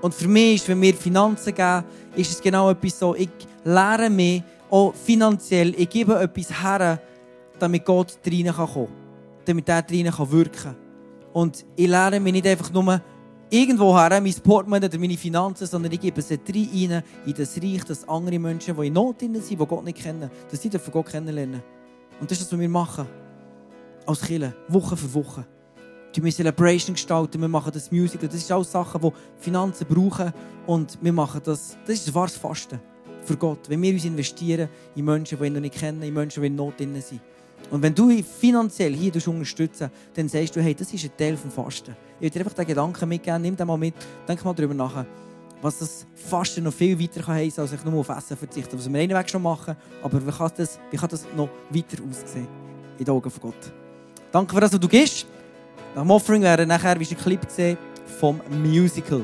Und 0.00 0.12
für 0.12 0.26
mich 0.26 0.56
ist, 0.56 0.68
wenn 0.68 0.82
wir 0.82 0.94
Finanzen 0.94 1.54
geben, 1.54 1.84
ist 2.16 2.32
es 2.32 2.40
genau 2.40 2.70
etwas 2.70 2.98
so, 2.98 3.14
ich 3.14 3.30
lehre 3.62 4.10
mich 4.10 4.42
auch 4.68 4.92
finanziell, 4.94 5.72
ich 5.78 5.88
gebe 5.88 6.18
etwas 6.18 6.62
her, 6.62 7.00
damit 7.60 7.84
Gott 7.84 8.18
rein 8.26 8.52
kann 8.52 8.66
kommen 8.66 9.02
damit 9.44 9.68
er 9.68 9.84
rein 9.88 10.10
kann 10.10 10.30
wirken 10.30 10.76
Und 11.32 11.64
ich 11.76 11.86
lehre 11.86 12.20
mich 12.20 12.32
nicht 12.32 12.46
einfach 12.46 12.72
nur 12.72 13.00
irgendwo 13.52 13.96
her, 13.96 14.20
mein 14.20 14.34
Portemonnaie 14.34 14.86
oder 14.86 14.98
meine 14.98 15.16
Finanzen, 15.16 15.66
sondern 15.66 15.92
ich 15.92 16.00
gebe 16.00 16.20
es 16.20 16.30
rein 16.30 17.02
in 17.26 17.34
das 17.36 17.56
Reich, 17.56 17.84
dass 17.84 18.08
andere 18.08 18.38
Menschen, 18.38 18.76
die 18.76 18.86
in 18.86 18.92
Not 18.94 19.20
sind, 19.20 19.48
die 19.48 19.56
Gott 19.56 19.84
nicht 19.84 20.02
kennen, 20.02 20.30
dass 20.50 20.62
sie 20.62 20.70
dürfen 20.70 20.90
Gott 20.90 21.06
kennenlernen. 21.06 21.62
Und 22.20 22.30
das 22.30 22.38
ist 22.38 22.46
das, 22.46 22.52
was 22.52 22.60
wir 22.60 22.68
machen. 22.68 23.06
Als 24.06 24.22
Kirche, 24.22 24.54
Woche 24.68 24.96
für 24.96 25.14
Woche 25.14 25.46
wir 26.20 26.32
Celebration 26.32 26.94
gestalten, 26.94 27.40
wir 27.40 27.48
machen 27.48 27.72
das 27.72 27.90
Musical. 27.90 28.28
Das 28.28 28.46
sind 28.46 28.54
alles 28.54 28.70
Sachen, 28.70 29.00
die 29.00 29.10
Finanzen 29.38 29.86
brauchen. 29.86 30.32
Und 30.66 30.98
wir 31.00 31.12
machen 31.12 31.40
das. 31.44 31.76
Das 31.86 31.94
ist 31.94 32.08
das 32.08 32.14
wahres 32.14 32.36
Fasten 32.36 32.80
für 33.22 33.36
Gott. 33.36 33.68
Wenn 33.68 33.80
wir 33.82 33.92
uns 33.92 34.04
investieren 34.04 34.68
in 34.94 35.04
Menschen, 35.04 35.38
die 35.38 35.46
ihn 35.46 35.52
noch 35.54 35.60
nicht 35.60 35.74
kennen, 35.74 36.02
in 36.02 36.12
Menschen, 36.12 36.42
die 36.42 36.48
in 36.48 36.56
Not 36.56 36.74
sind. 36.78 37.20
Und 37.70 37.82
wenn 37.82 37.94
du 37.94 38.22
finanziell 38.22 38.94
hier 38.94 39.12
unterstützen 39.28 39.90
dann 40.14 40.28
sagst 40.28 40.54
du, 40.54 40.60
hey, 40.60 40.74
das 40.74 40.92
ist 40.92 41.04
ein 41.04 41.10
Teil 41.16 41.36
des 41.36 41.54
Fasten. 41.54 41.96
Ich 42.16 42.22
will 42.22 42.30
dir 42.30 42.40
einfach 42.40 42.54
den 42.54 42.66
Gedanken 42.66 43.08
mitgeben, 43.08 43.42
nimm 43.42 43.56
den 43.56 43.66
mal 43.66 43.78
mit, 43.78 43.94
denk 44.28 44.44
mal 44.44 44.54
darüber 44.54 44.74
nach, 44.74 45.04
was 45.62 45.78
das 45.78 46.06
Fasten 46.14 46.64
noch 46.64 46.72
viel 46.72 46.98
weiter 46.98 47.22
kann 47.22 47.36
heissen, 47.36 47.60
als 47.60 47.72
ich 47.72 47.84
nur 47.84 48.00
auf 48.00 48.08
Essen 48.08 48.36
verzichten. 48.36 48.76
Was 48.76 48.92
wir 48.92 49.00
einen 49.00 49.16
Weg 49.16 49.30
schon 49.30 49.42
machen, 49.42 49.76
aber 50.02 50.26
wie 50.26 50.30
kann 50.30 50.50
das, 50.56 50.78
wie 50.90 50.96
kann 50.96 51.08
das 51.08 51.26
noch 51.36 51.48
weiter 51.70 52.02
aussehen 52.02 52.48
in 52.98 53.04
den 53.04 53.14
Augen 53.14 53.30
von 53.30 53.40
Gott? 53.40 53.72
Danke 54.30 54.54
für 54.54 54.60
das, 54.60 54.72
was 54.72 54.80
du 54.80 54.88
gibst. 54.88 55.26
Nach 55.94 56.02
dem 56.02 56.10
Offering 56.10 56.42
wäre 56.42 56.66
nachher, 56.66 56.98
wie 56.98 57.06
ein 57.08 57.16
Clip 57.16 57.46
gesehen, 57.46 57.78
vom 58.18 58.40
Musical. 58.50 59.22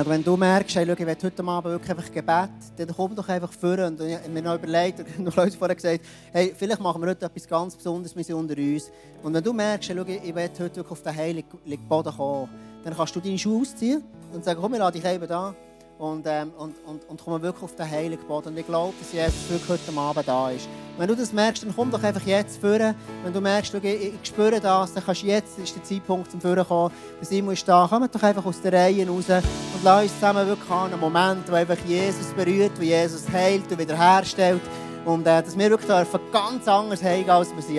Aber 0.00 0.12
wenn 0.12 0.24
du 0.24 0.34
merkst, 0.34 0.76
hey, 0.76 0.90
ich 0.90 0.98
will 0.98 1.16
heute 1.22 1.44
Abend 1.44 1.72
wirklich 1.72 1.90
einfach 1.90 2.10
Gebet, 2.10 2.50
dann 2.78 2.88
komm 2.96 3.14
doch 3.14 3.28
einfach 3.28 3.52
vor 3.52 3.78
und 3.80 4.00
ich 4.00 4.16
habe 4.16 4.30
mir 4.30 4.40
noch 4.40 4.54
überlegt, 4.54 5.00
und 5.00 5.18
noch 5.24 5.36
Leute 5.36 5.58
vorher 5.58 5.76
gesagt, 5.76 6.00
hey, 6.32 6.54
vielleicht 6.56 6.80
machen 6.80 7.02
wir 7.02 7.10
heute 7.10 7.26
etwas 7.26 7.46
ganz 7.46 7.76
Besonderes, 7.76 8.16
wir 8.16 8.24
sind 8.24 8.34
unter 8.34 8.56
uns. 8.56 8.90
Und 9.22 9.34
wenn 9.34 9.44
du 9.44 9.52
merkst, 9.52 9.90
hey, 9.90 10.20
ich 10.24 10.34
will 10.34 10.42
heute 10.42 10.58
wirklich 10.76 10.90
auf 10.90 11.02
den 11.02 11.14
heiligen 11.14 11.86
Boden 11.86 12.16
kommen, 12.16 12.48
dann 12.82 12.96
kannst 12.96 13.14
du 13.14 13.20
deine 13.20 13.36
Schuhe 13.36 13.60
ausziehen 13.60 14.02
und 14.32 14.42
sagen, 14.42 14.58
komm, 14.58 14.72
wir 14.72 14.78
lassen 14.78 14.94
dich 14.94 15.04
eben 15.04 15.28
da 15.28 15.54
und, 16.00 16.24
ähm, 16.26 16.50
und, 16.56 16.74
und, 16.86 17.06
und 17.08 17.22
kommen 17.22 17.42
wirklich 17.42 17.62
auf 17.62 17.76
den 17.76 17.88
heiligen 17.88 18.26
Boden. 18.26 18.48
Und 18.48 18.58
ich 18.58 18.66
glaube, 18.66 18.94
dass 18.98 19.12
Jesus 19.12 19.50
wirklich 19.50 19.68
heute 19.68 19.98
Abend 19.98 20.26
da 20.26 20.50
ist. 20.50 20.66
Wenn 20.96 21.06
du 21.06 21.14
das 21.14 21.30
merkst, 21.30 21.62
dann 21.62 21.74
komm 21.76 21.90
doch 21.90 22.02
einfach 22.02 22.24
jetzt 22.24 22.58
vor. 22.58 22.70
Wenn 22.70 23.32
du 23.32 23.40
merkst, 23.40 23.70
schau, 23.70 23.78
ich, 23.82 24.14
ich 24.14 24.14
spüre 24.22 24.58
das, 24.60 24.94
dann 24.94 25.04
kannst 25.04 25.22
du 25.22 25.26
jetzt, 25.26 25.58
ist 25.58 25.76
der 25.76 25.84
Zeitpunkt 25.84 26.30
zum 26.30 26.40
Vorkommen 26.40 26.66
kommen. 26.66 26.94
Simon 27.20 27.52
ist 27.52 27.68
da, 27.68 27.86
komm 27.88 28.08
doch 28.10 28.22
einfach 28.22 28.46
aus 28.46 28.62
der 28.62 28.72
Reihe 28.72 29.06
raus 29.06 29.26
und 29.28 29.84
lass 29.84 30.02
uns 30.04 30.14
zusammen 30.14 30.46
wirklich 30.46 30.70
an 30.70 30.90
einen 30.90 31.00
Moment, 31.00 31.50
wo 31.50 31.54
einfach 31.54 31.78
Jesus 31.86 32.32
berührt, 32.34 32.72
wo 32.78 32.82
Jesus 32.82 33.28
heilt 33.30 33.70
und 33.70 33.78
wiederherstellt. 33.78 34.62
Und 35.04 35.26
äh, 35.26 35.42
dass 35.42 35.56
wir 35.56 35.70
wirklich 35.70 35.90
dürfen 35.90 36.20
ganz 36.32 36.66
anders 36.66 37.02
heimgehen, 37.02 37.30
als 37.30 37.54
wir 37.54 37.62
sie 37.62 37.74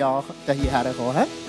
hierher 0.54 0.94
kommen. 0.94 1.41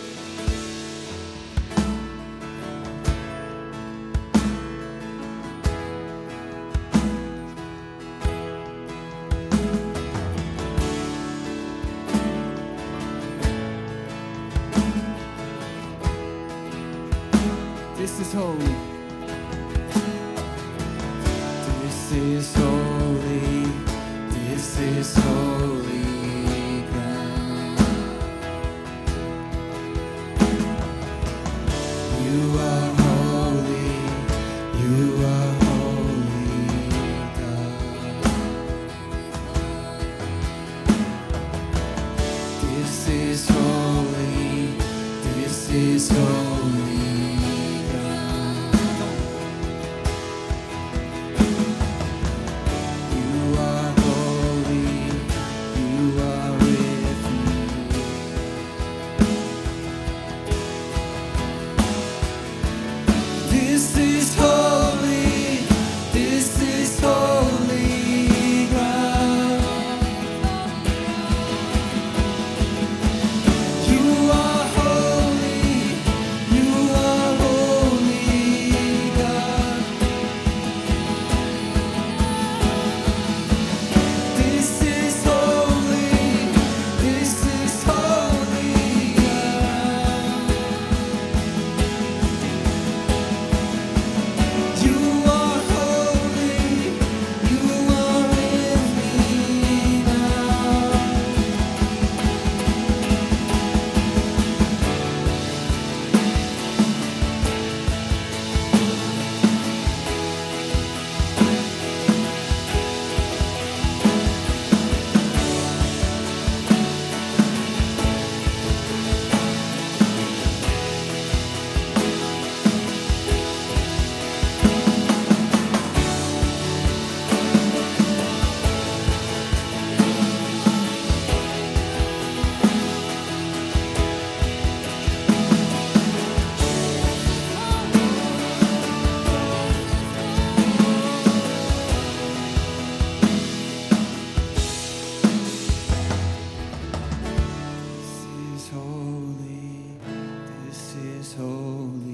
is 151.24 151.34
holy. 151.36 152.13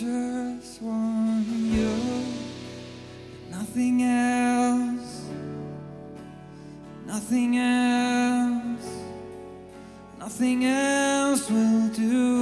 just 0.00 0.82
want 0.82 1.46
you, 1.46 1.94
nothing 3.48 4.02
else, 4.02 5.22
nothing 7.06 7.58
else, 7.58 8.88
nothing 10.18 10.64
else 10.64 11.48
will 11.48 11.88
do. 11.90 12.33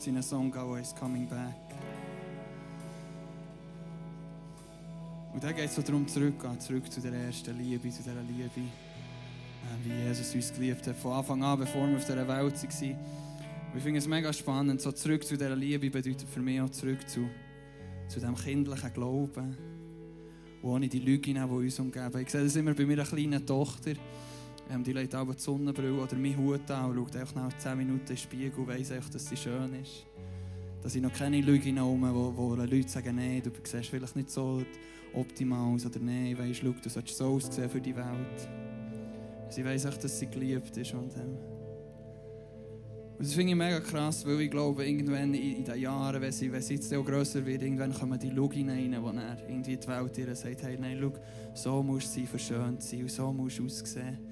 Nächstes 0.00 0.06
in 0.06 0.14
einen 0.14 0.52
Song 0.52 0.76
heißt 0.76 0.96
Coming 0.96 1.28
Back. 1.28 1.54
Und 5.32 5.44
da 5.44 5.52
geht 5.52 5.66
es 5.66 5.74
darum, 5.74 6.08
zurückgehen, 6.08 6.58
zurück 6.58 6.90
zu 6.90 7.00
der 7.00 7.12
ersten 7.12 7.56
Liebe, 7.58 7.90
zu 7.90 8.02
dieser 8.02 8.22
Liebe, 8.22 8.60
äh, 8.60 9.84
wie 9.84 10.08
Jesus 10.08 10.34
uns 10.34 10.52
geliebt 10.52 10.86
hat, 10.86 10.96
von 10.96 11.12
Anfang 11.12 11.42
an, 11.42 11.58
bevor 11.58 11.86
wir 11.86 11.96
auf 11.96 12.04
dieser 12.04 12.16
Welt 12.16 12.28
waren. 12.28 12.44
Und 12.44 13.76
ich 13.76 13.82
finde 13.82 13.98
es 13.98 14.08
mega 14.08 14.32
spannend, 14.32 14.80
so 14.80 14.90
zurück 14.92 15.24
zu 15.24 15.36
dieser 15.36 15.54
Liebe 15.54 15.90
bedeutet 15.90 16.28
für 16.28 16.40
mich 16.40 16.60
auch 16.60 16.70
zurück 16.70 17.08
zu, 17.08 17.28
zu 18.08 18.20
diesem 18.20 18.34
kindlichen 18.34 18.92
Glauben, 18.92 19.56
ohne 20.62 20.88
die 20.88 21.00
Lügen, 21.00 21.34
die 21.34 21.40
uns 21.40 21.78
umgeben. 21.78 22.20
Ich 22.20 22.30
sehe 22.30 22.42
das 22.42 22.56
immer 22.56 22.74
bei 22.74 22.86
meiner 22.86 23.04
kleinen 23.04 23.46
Tochter. 23.46 23.92
Ähm, 24.72 24.84
die 24.84 24.92
legt 24.92 25.14
aber 25.14 25.34
die 25.34 25.40
Sonnenbrille 25.40 25.94
oder 25.94 26.14
meinen 26.16 26.36
Hut 26.36 26.70
an 26.70 26.90
und 26.90 26.96
schaut 26.96 27.16
einfach 27.16 27.34
nach 27.34 27.58
10 27.58 27.76
Minuten 27.76 28.00
in 28.00 28.06
den 28.06 28.16
Spiegel 28.16 28.52
und 28.56 28.68
weiss 28.68 28.92
einfach, 28.92 29.10
dass 29.10 29.28
sie 29.28 29.36
schön 29.36 29.74
ist. 29.82 30.06
Dass 30.82 30.94
ich 30.94 31.02
noch 31.02 31.12
keine 31.12 31.40
Lügen 31.40 31.76
herum, 31.76 32.02
wo, 32.14 32.32
wo 32.36 32.54
Leute 32.54 32.88
sagen, 32.88 33.16
nein, 33.16 33.42
du 33.42 33.50
siehst 33.64 33.88
vielleicht 33.88 34.16
nicht 34.16 34.30
so 34.30 34.62
optimal 35.12 35.74
aus 35.74 35.86
oder 35.86 35.98
nein, 35.98 36.38
weisst, 36.38 36.60
schau, 36.60 36.74
du 36.82 36.88
solltest 36.88 37.18
so 37.18 37.26
aussehen 37.26 37.68
für 37.68 37.80
die 37.80 37.94
Welt. 37.96 38.48
Sie 39.48 39.64
weiss 39.64 39.84
auch, 39.86 39.96
dass 39.96 40.18
sie 40.18 40.26
geliebt 40.26 40.76
ist. 40.76 40.94
Und, 40.94 41.16
ähm, 41.16 41.36
und 43.18 43.26
das 43.26 43.34
finde 43.34 43.50
ich 43.50 43.58
mega 43.58 43.80
krass, 43.80 44.24
weil 44.24 44.40
ich 44.40 44.50
glaube, 44.50 44.86
irgendwann 44.86 45.34
in, 45.34 45.64
den 45.64 45.80
Jahren, 45.80 46.22
wenn 46.22 46.32
sie, 46.32 46.50
wenn 46.50 46.62
sie 46.62 46.74
jetzt 46.74 46.94
auch 46.94 47.04
grösser 47.04 47.44
wird, 47.44 47.62
irgendwann 47.62 47.92
kommen 47.92 48.18
die 48.18 48.30
Lugin 48.30 48.70
rein, 48.70 48.96
wo 49.02 49.10
dann 49.10 49.36
irgendwie 49.48 49.76
die 49.76 49.88
Welt 49.88 50.16
ihr 50.16 50.34
sagt, 50.34 50.62
hey, 50.62 50.78
nein, 50.80 50.96
schau, 51.00 51.12
so 51.54 51.82
musst 51.82 52.16
du 52.16 52.24
verschönt 52.24 52.82
sein 52.82 53.02
und 53.02 53.10
so 53.10 53.32
musst 53.32 53.58
du 53.58 53.66
aussehen. 53.66 54.29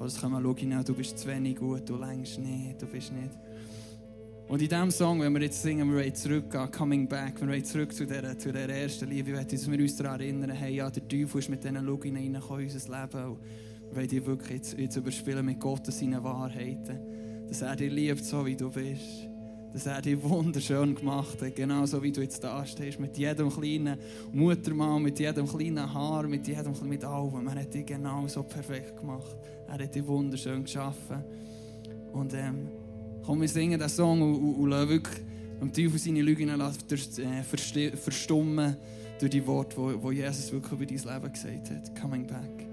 Oder 0.00 0.08
es 0.08 0.18
kommen 0.18 0.42
Lugin, 0.42 0.82
du 0.82 0.94
bist 0.94 1.18
zu 1.18 1.28
wenig 1.28 1.56
gut, 1.56 1.86
du 1.86 1.96
längst 1.96 2.38
nicht, 2.38 2.80
du 2.80 2.86
bist 2.86 3.12
nicht. 3.12 3.38
Und 4.48 4.62
in 4.62 4.68
diesem 4.68 4.90
Song, 4.90 5.20
wenn 5.20 5.30
wir 5.34 5.42
jetzt 5.42 5.60
singen, 5.60 5.90
wir 5.90 5.98
wollen 5.98 6.14
zurückgehen, 6.14 6.70
Coming 6.70 7.06
Back, 7.06 7.38
wir 7.38 7.46
wollen 7.46 7.62
zurück 7.62 7.92
zu 7.92 8.06
dieser, 8.06 8.36
zu 8.38 8.50
dieser 8.50 8.70
ersten 8.70 9.10
Liebe, 9.10 9.38
ich 9.38 9.46
dass 9.46 9.70
wir 9.70 9.78
uns 9.78 9.96
daran 9.96 10.20
erinnern, 10.20 10.52
hey, 10.52 10.76
ja, 10.76 10.90
der 10.90 11.06
Teufel 11.06 11.38
ist 11.40 11.50
mit 11.50 11.62
diesen 11.62 11.84
Lugin 11.84 12.16
reingekommen 12.16 12.66
in 12.66 12.72
unser 12.72 13.00
Leben. 13.00 13.24
Und 13.26 13.38
wir 13.90 13.96
wollen 13.96 14.08
die 14.08 14.26
wirklich 14.26 14.50
jetzt, 14.50 14.78
jetzt 14.78 14.96
überspielen 14.96 15.44
mit 15.44 15.60
Gott 15.60 15.86
und 15.86 15.92
seinen 15.92 16.24
Wahrheiten. 16.24 17.46
Dass 17.46 17.60
er 17.60 17.76
dich 17.76 17.92
liebt, 17.92 18.24
so 18.24 18.46
wie 18.46 18.56
du 18.56 18.70
bist. 18.70 19.29
Dass 19.72 19.86
er 19.86 20.02
dich 20.02 20.20
wunderschön 20.22 20.94
gemacht 20.94 21.40
hat, 21.40 21.54
genau 21.54 21.86
so 21.86 22.02
wie 22.02 22.10
du 22.10 22.20
jetzt 22.22 22.42
da 22.42 22.64
stehst, 22.66 22.98
mit 22.98 23.16
jedem 23.16 23.50
kleinen 23.50 23.96
Muttermann, 24.32 25.02
mit 25.02 25.18
jedem 25.20 25.46
kleinen 25.46 25.92
Haar, 25.92 26.26
mit 26.26 26.46
jedem, 26.48 26.72
mit 26.88 27.04
allem. 27.04 27.46
Er 27.46 27.60
hat 27.60 27.72
dich 27.72 27.86
genau 27.86 28.26
so 28.26 28.42
perfekt 28.42 28.98
gemacht. 28.98 29.36
Er 29.68 29.84
hat 29.84 29.94
dich 29.94 30.06
wunderschön 30.06 30.64
geschaffen. 30.64 31.22
Und 32.12 32.34
ähm, 32.34 32.68
komm, 33.24 33.40
wir 33.40 33.48
singen 33.48 33.78
diesen 33.78 33.96
Song 33.96 34.22
und, 34.22 34.34
und, 34.34 34.54
und 34.54 34.70
lassen 34.70 34.88
wirklich 34.88 35.22
am 35.60 35.72
Teufel 35.72 35.98
seine 35.98 36.22
Lügen 36.22 36.48
äh, 36.48 37.42
verstummen 37.96 38.76
durch 39.20 39.30
die 39.30 39.46
Worte, 39.46 39.76
wo, 39.76 40.02
wo 40.02 40.10
Jesus 40.10 40.50
wirklich 40.50 40.72
über 40.72 40.86
dein 40.86 41.22
Leben 41.22 41.32
gesagt 41.32 41.70
hat. 41.70 42.00
Coming 42.00 42.26
back. 42.26 42.69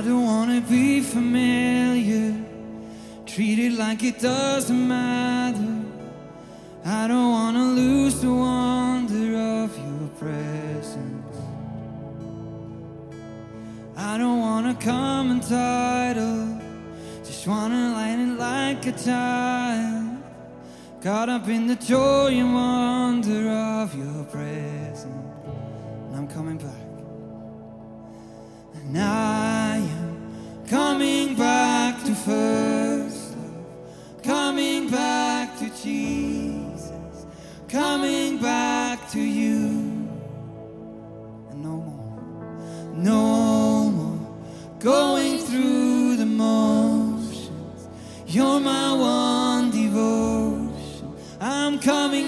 I 0.00 0.02
don't 0.02 0.24
wanna 0.24 0.62
be 0.62 1.02
familiar, 1.02 2.34
treated 3.26 3.74
like 3.74 4.02
it 4.02 4.18
doesn't 4.18 4.88
matter. 4.88 5.82
I 6.86 7.06
don't 7.06 7.30
wanna 7.32 7.64
lose 7.64 8.18
the 8.18 8.32
wonder 8.32 9.36
of 9.62 9.76
your 9.76 10.08
presence. 10.18 11.36
I 13.94 14.16
don't 14.16 14.40
wanna 14.40 14.74
come 14.74 15.32
entitled, 15.32 16.62
just 17.22 17.46
wanna 17.46 17.92
light 17.92 18.20
it 18.20 18.38
like 18.38 18.86
a 18.86 18.92
child. 18.92 20.16
Caught 21.02 21.28
up 21.28 21.46
in 21.48 21.66
the 21.66 21.76
joy 21.76 22.28
and 22.28 22.54
wonder 22.54 23.50
of 23.50 23.94
your 23.94 24.24
presence. 24.24 25.04
And 25.04 26.16
I'm 26.16 26.26
coming 26.26 26.56
back. 26.56 26.88
And 28.74 28.98
I 28.98 29.39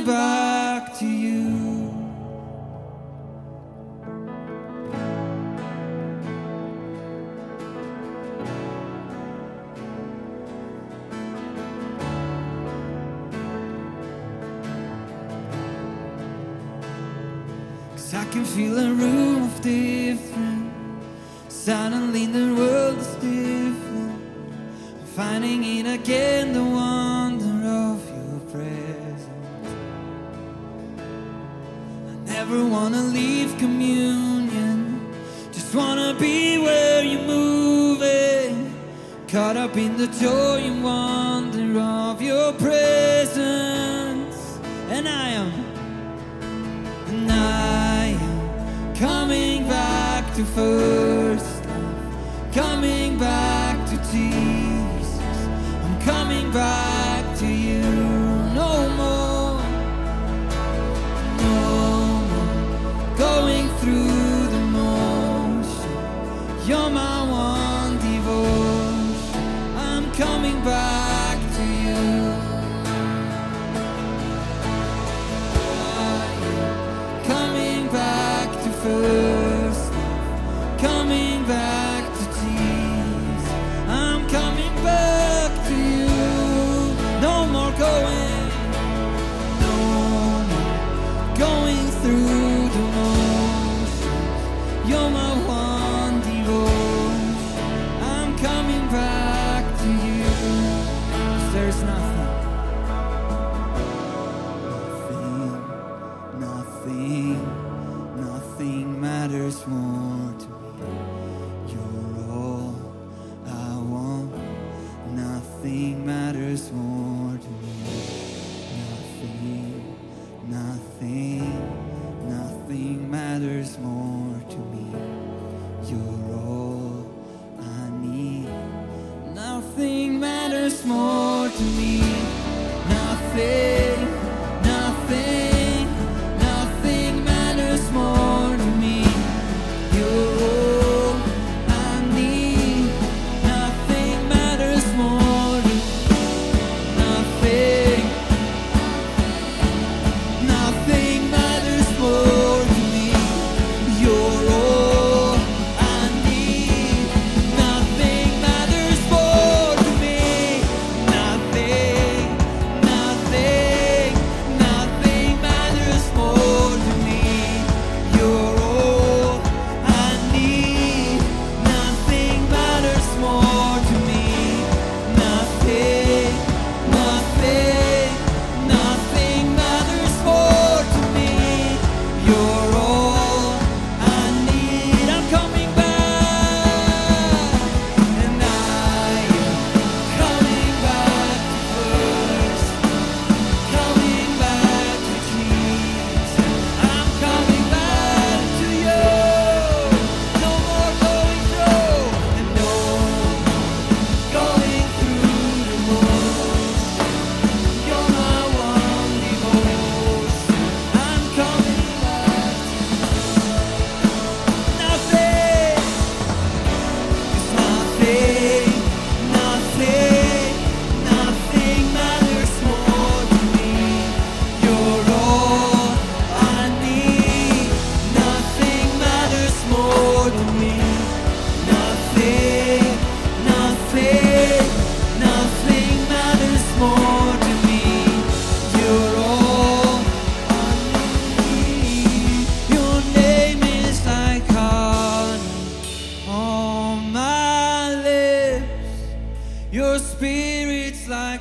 coming 0.04 0.31
presence. 43.22 44.58
And 44.90 45.08
I 45.08 45.28
am 45.30 45.52
and 47.08 47.30
I 47.30 48.06
am 48.20 48.94
coming 48.94 49.68
back 49.68 50.34
to 50.34 50.44
first 50.44 51.66
love, 51.66 52.52
coming 52.52 53.18
back 53.18 53.76
to 53.90 53.96
Jesus. 54.10 55.20
I'm 55.84 56.00
coming 56.00 56.50
back 56.52 56.91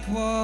like 0.08 0.41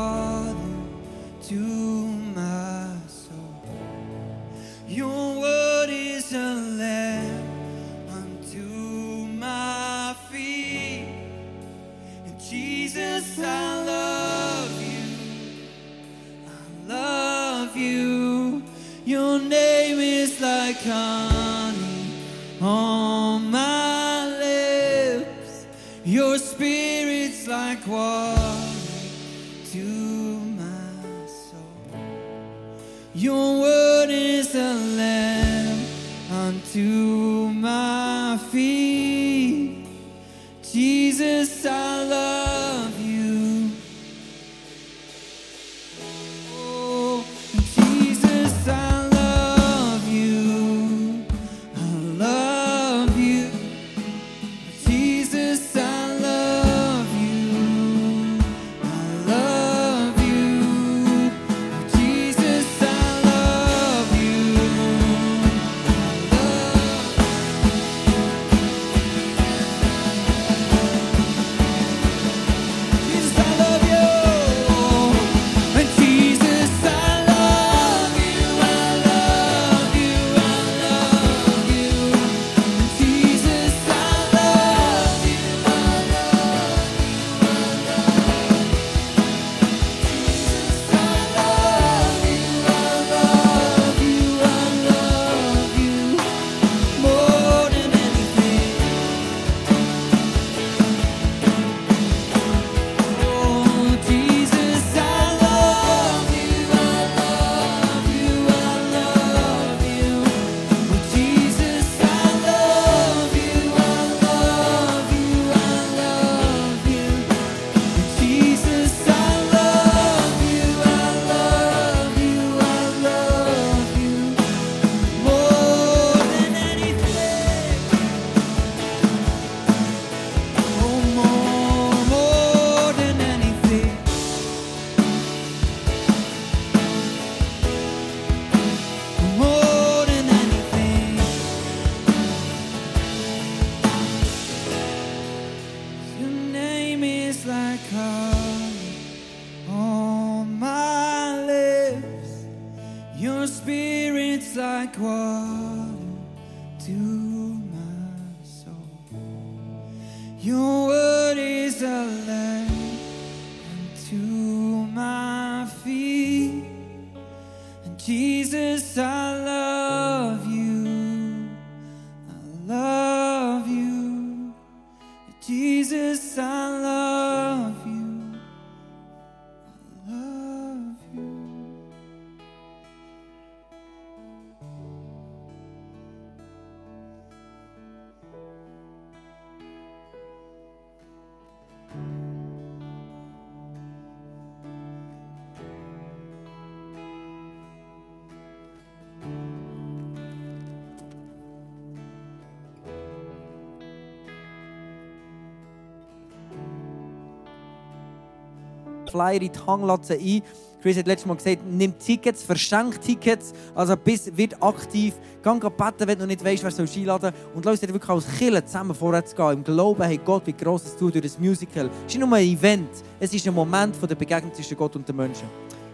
Flyer 209.18 209.42
in 209.42 209.52
die 209.52 209.60
Hanglatze 209.66 210.14
ein. 210.14 210.42
Chris 210.82 210.96
hat 210.96 211.08
letztes 211.08 211.26
Mal 211.26 211.36
gesagt, 211.36 211.62
nimm 211.68 211.98
Tickets, 211.98 212.44
verschenk 212.44 213.02
Tickets. 213.02 213.52
Also 213.74 213.98
bis 213.98 214.32
wird 214.38 214.62
aktiv. 214.62 215.16
Gang 215.42 215.60
beten, 215.60 216.08
wenn 216.08 216.20
du 216.20 216.28
nicht 216.28 216.44
weißt, 216.46 216.64
wer 216.64 216.72
soll 216.72 216.88
einladen 216.96 217.34
Und 217.56 217.66
lass 217.66 217.80
dort 217.80 217.94
wirklich 217.94 218.10
als 218.10 218.26
Killer 218.38 218.64
zusammen 218.64 218.94
vorwärts 218.94 219.36
gehen. 219.36 219.54
Im 219.54 219.64
Glauben, 219.64 220.04
hey 220.04 220.20
Gott, 220.24 220.44
wie 220.46 220.54
gross 220.54 220.86
es 220.86 220.96
tut 220.96 221.16
durch 221.16 221.24
das 221.24 221.40
Musical. 221.40 221.88
Es 221.88 222.14
ist 222.14 222.20
nicht 222.20 222.28
nur 222.28 222.38
ein 222.38 222.46
Event, 222.46 222.90
es 223.20 223.34
ist 223.34 223.48
ein 223.48 223.54
Moment 223.54 223.96
von 223.96 224.08
der 224.08 224.16
Begegnung 224.16 224.54
zwischen 224.54 224.78
Gott 224.78 224.96
und 224.96 225.08
den 225.08 225.16
Menschen. 225.16 225.48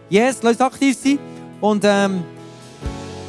Yes, 0.09 0.39
lass 0.43 0.53
uns 0.53 0.61
aktiv 0.61 0.97
sein. 1.01 1.17
Und 1.61 1.83
ähm, 1.85 2.23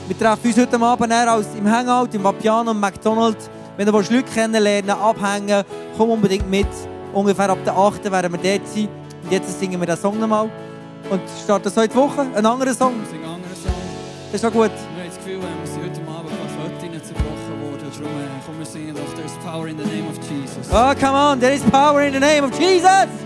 wir 0.08 0.18
treffen 0.18 0.48
uns 0.48 0.58
heute 0.58 0.80
Abend 0.80 1.12
als 1.12 1.46
im 1.54 1.70
Hangout, 1.70 2.14
im 2.14 2.24
Vapiano, 2.24 2.72
im 2.72 2.80
McDonald's. 2.80 3.48
Wenn 3.76 3.86
du 3.86 3.92
Leute 3.92 4.22
kennenlernen 4.24 4.90
abhängen, 4.90 5.64
komm 5.96 6.10
unbedingt 6.10 6.50
mit. 6.50 6.66
Ungefähr 7.12 7.48
ab 7.48 7.58
der 7.64 7.76
8. 7.76 8.10
werden 8.10 8.32
wir 8.32 8.58
dort 8.58 8.68
sein. 8.68 8.88
Und 9.24 9.32
jetzt 9.32 9.58
singen 9.58 9.80
wir 9.80 9.86
den 9.86 9.96
Song 9.96 10.20
nochmal. 10.20 10.50
Und 11.10 11.20
starten 11.42 11.70
so 11.70 11.86
die 11.86 11.94
Woche. 11.94 12.26
Ein 12.34 12.44
anderer 12.44 12.74
Song. 12.74 12.92
Wir 13.00 13.08
singen 13.08 13.24
einen 13.24 13.34
anderen 13.34 13.56
Song. 13.56 13.72
Das 14.30 14.42
ist 14.42 14.46
auch 14.46 14.52
gut. 14.52 14.70
Wir 14.70 15.02
haben 15.02 15.08
das 15.08 15.16
Gefühl, 15.16 15.40
wir 15.40 15.66
sind 15.66 15.82
heute 15.82 16.00
Abend 16.10 16.32
ein 16.32 16.78
Fötchen 16.78 17.04
zerbrochen 17.04 17.54
worden. 17.62 17.90
Darum 17.94 18.06
äh, 18.06 18.42
komm, 18.44 18.58
wir 18.58 18.66
singen 18.66 18.94
doch 18.94 19.14
There's 19.14 19.32
power 19.44 19.66
in 19.68 19.78
the 19.78 19.84
name 19.84 20.08
of 20.08 20.18
Jesus. 20.28 20.68
Oh, 20.70 20.92
come 21.00 21.16
on. 21.16 21.40
There 21.40 21.54
is 21.54 21.62
power 21.62 22.02
in 22.02 22.12
the 22.12 22.20
name 22.20 22.44
of 22.44 22.58
Jesus. 22.58 23.23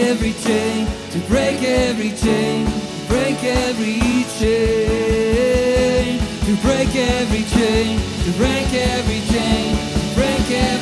Every 0.00 0.32
chain, 0.32 0.86
to 1.10 1.18
break 1.28 1.62
every 1.62 2.10
chain, 2.10 2.66
to 2.66 2.72
break 3.08 3.44
every 3.44 4.00
chain, 4.38 6.18
to 6.46 6.56
break 6.62 6.94
every 6.96 7.44
chain, 7.44 8.00
to 8.24 8.30
break 8.38 8.72
every 8.72 9.20
chain, 9.32 9.76
break 10.14 10.50
every 10.50 10.79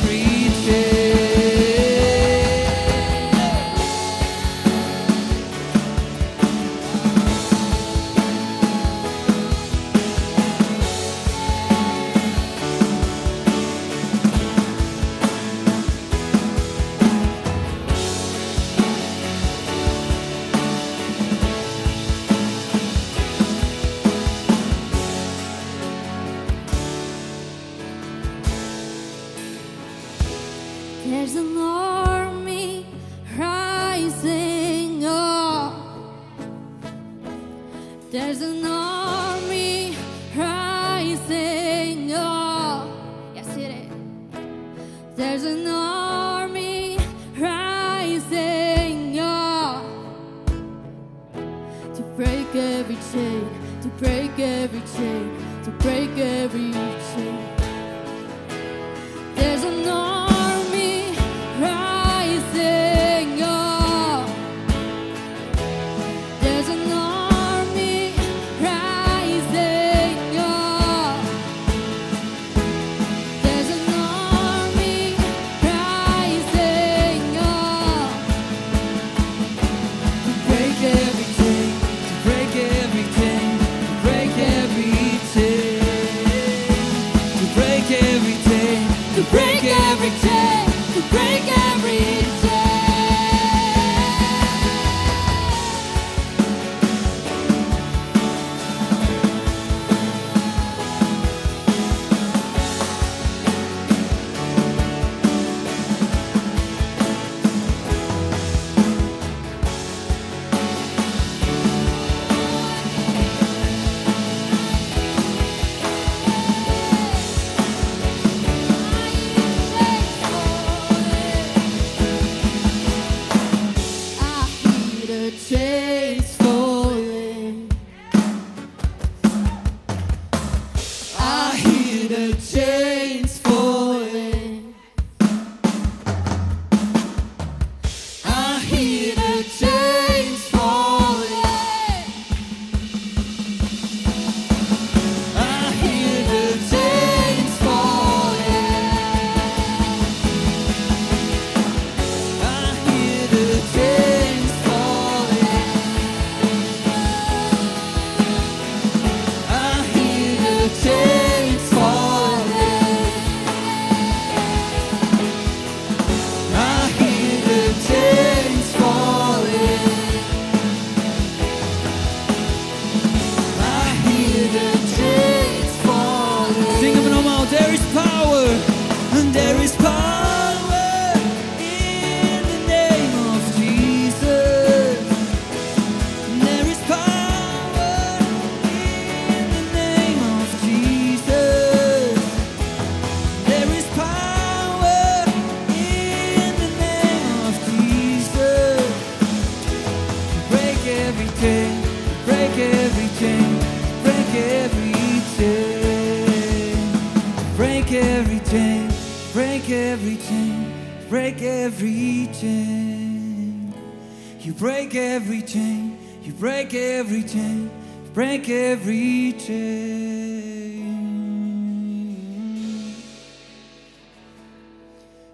every 218.49 219.33
chain. 219.37 220.09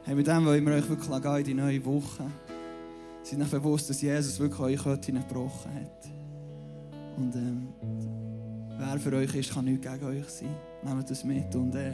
Hey, 0.03 0.16
mit 0.16 0.28
dem 0.28 0.45
wollen 0.45 0.66
wir 0.66 0.76
euch 0.76 0.89
wirklich 0.89 1.22
gehen 1.22 1.38
in 1.38 1.43
die 1.43 1.53
neue 1.53 1.86
Woche. 1.86 2.26
Seid 3.24 3.41
euch 3.41 3.49
bewusst, 3.49 3.89
dass 3.89 4.01
Jesus 4.01 4.39
wirklich 4.39 4.59
euch 4.59 4.86
heute 4.86 5.11
gebrochen 5.11 5.74
hat. 5.74 6.11
Und 7.18 7.36
ähm, 7.36 7.68
wer 8.78 8.99
für 8.99 9.16
euch 9.16 9.34
ist, 9.34 9.53
kann 9.53 9.66
nichts 9.66 9.88
gegen 9.88 10.05
euch 10.05 10.30
sein. 10.30 10.55
Nehmt 10.84 11.09
das 11.09 11.24
mit 11.24 11.55
und 11.55 11.74
äh, 11.76 11.93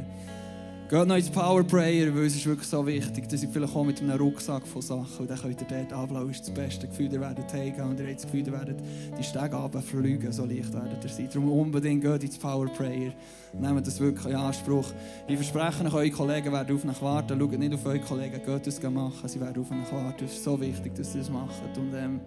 geht 0.92 1.08
noch 1.08 1.16
ins 1.16 1.30
Power 1.30 1.64
Prayer, 1.64 2.14
weil 2.14 2.26
es 2.26 2.36
ist 2.36 2.46
wirklich 2.46 2.68
so 2.68 2.86
wichtig, 2.86 3.30
dass 3.30 3.42
ihr 3.42 3.48
vielleicht 3.48 3.74
auch 3.74 3.86
mit 3.86 4.02
einem 4.02 4.18
Rucksack 4.18 4.68
von 4.68 4.82
Sachen 4.82 5.20
und 5.20 5.30
dann 5.30 5.39
könnt 5.39 5.62
ihr 5.62 5.68
dort 5.70 5.94
ablauen, 5.94 6.30
ist 6.30 6.42
das 6.42 6.54
beste 6.54 6.86
Gefühl, 6.86 7.14
ihr 7.14 7.22
werdet 7.22 7.54
heimgehen 7.54 7.88
und 7.88 7.98
ihr 7.98 8.08
habt 8.08 8.18
das 8.18 8.26
Gefühl, 8.26 8.46
ihr 8.46 8.52
werdet 8.52 8.78
die 9.18 9.24
Stege 9.24 9.56
runterfliegen, 9.56 10.34
so 10.34 10.44
leicht 10.44 10.74
werdet 10.74 11.02
ihr 11.02 11.10
sein. 11.10 11.30
Darum 11.34 11.50
unbedingt 11.50 12.02
geht 12.02 12.24
ins 12.26 12.38
Power 12.38 12.68
Prayer. 12.68 13.14
Nehmt 13.58 13.88
das 13.88 14.02
wirklich 14.02 14.26
in 14.26 14.36
Anspruch. 14.36 14.88
Ich 15.30 15.36
verspreche 15.36 15.86
euch, 15.86 15.94
eure 15.94 16.12
Kollegen 16.12 16.52
werden 16.52 16.76
auf 16.76 16.84
euch 16.84 17.02
warten. 17.02 17.39
Schaut 17.39 17.58
nicht 17.58 17.74
auf 17.74 17.86
eure 17.86 18.00
Kollegen, 18.00 18.42
geht 18.46 18.68
das 18.68 18.84
machen. 18.84 19.30
Sie 19.30 19.39
werden 19.39 19.62
auf 19.62 19.72
euch 19.72 19.94
warten. 19.94 20.26
Es 20.26 20.34
ist 20.34 20.44
so 20.44 20.60
wichtig, 20.60 20.94
dass 20.96 21.16
ihr 21.16 21.22
das 21.22 21.30
macht. 21.30 21.78
Und 21.78 21.94
ähm, 21.94 22.20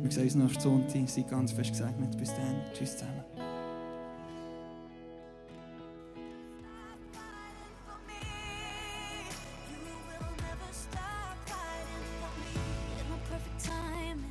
wir 0.00 0.10
sehen 0.12 0.24
uns 0.24 0.34
nächsten 0.36 0.60
Sonntag. 0.60 1.08
Seid 1.08 1.28
ganz 1.28 1.50
fest 1.50 1.70
gesegnet. 1.70 2.16
Bis 2.18 2.30
dann. 2.30 2.60
Tschüss 2.72 2.96
zusammen. 2.96 3.31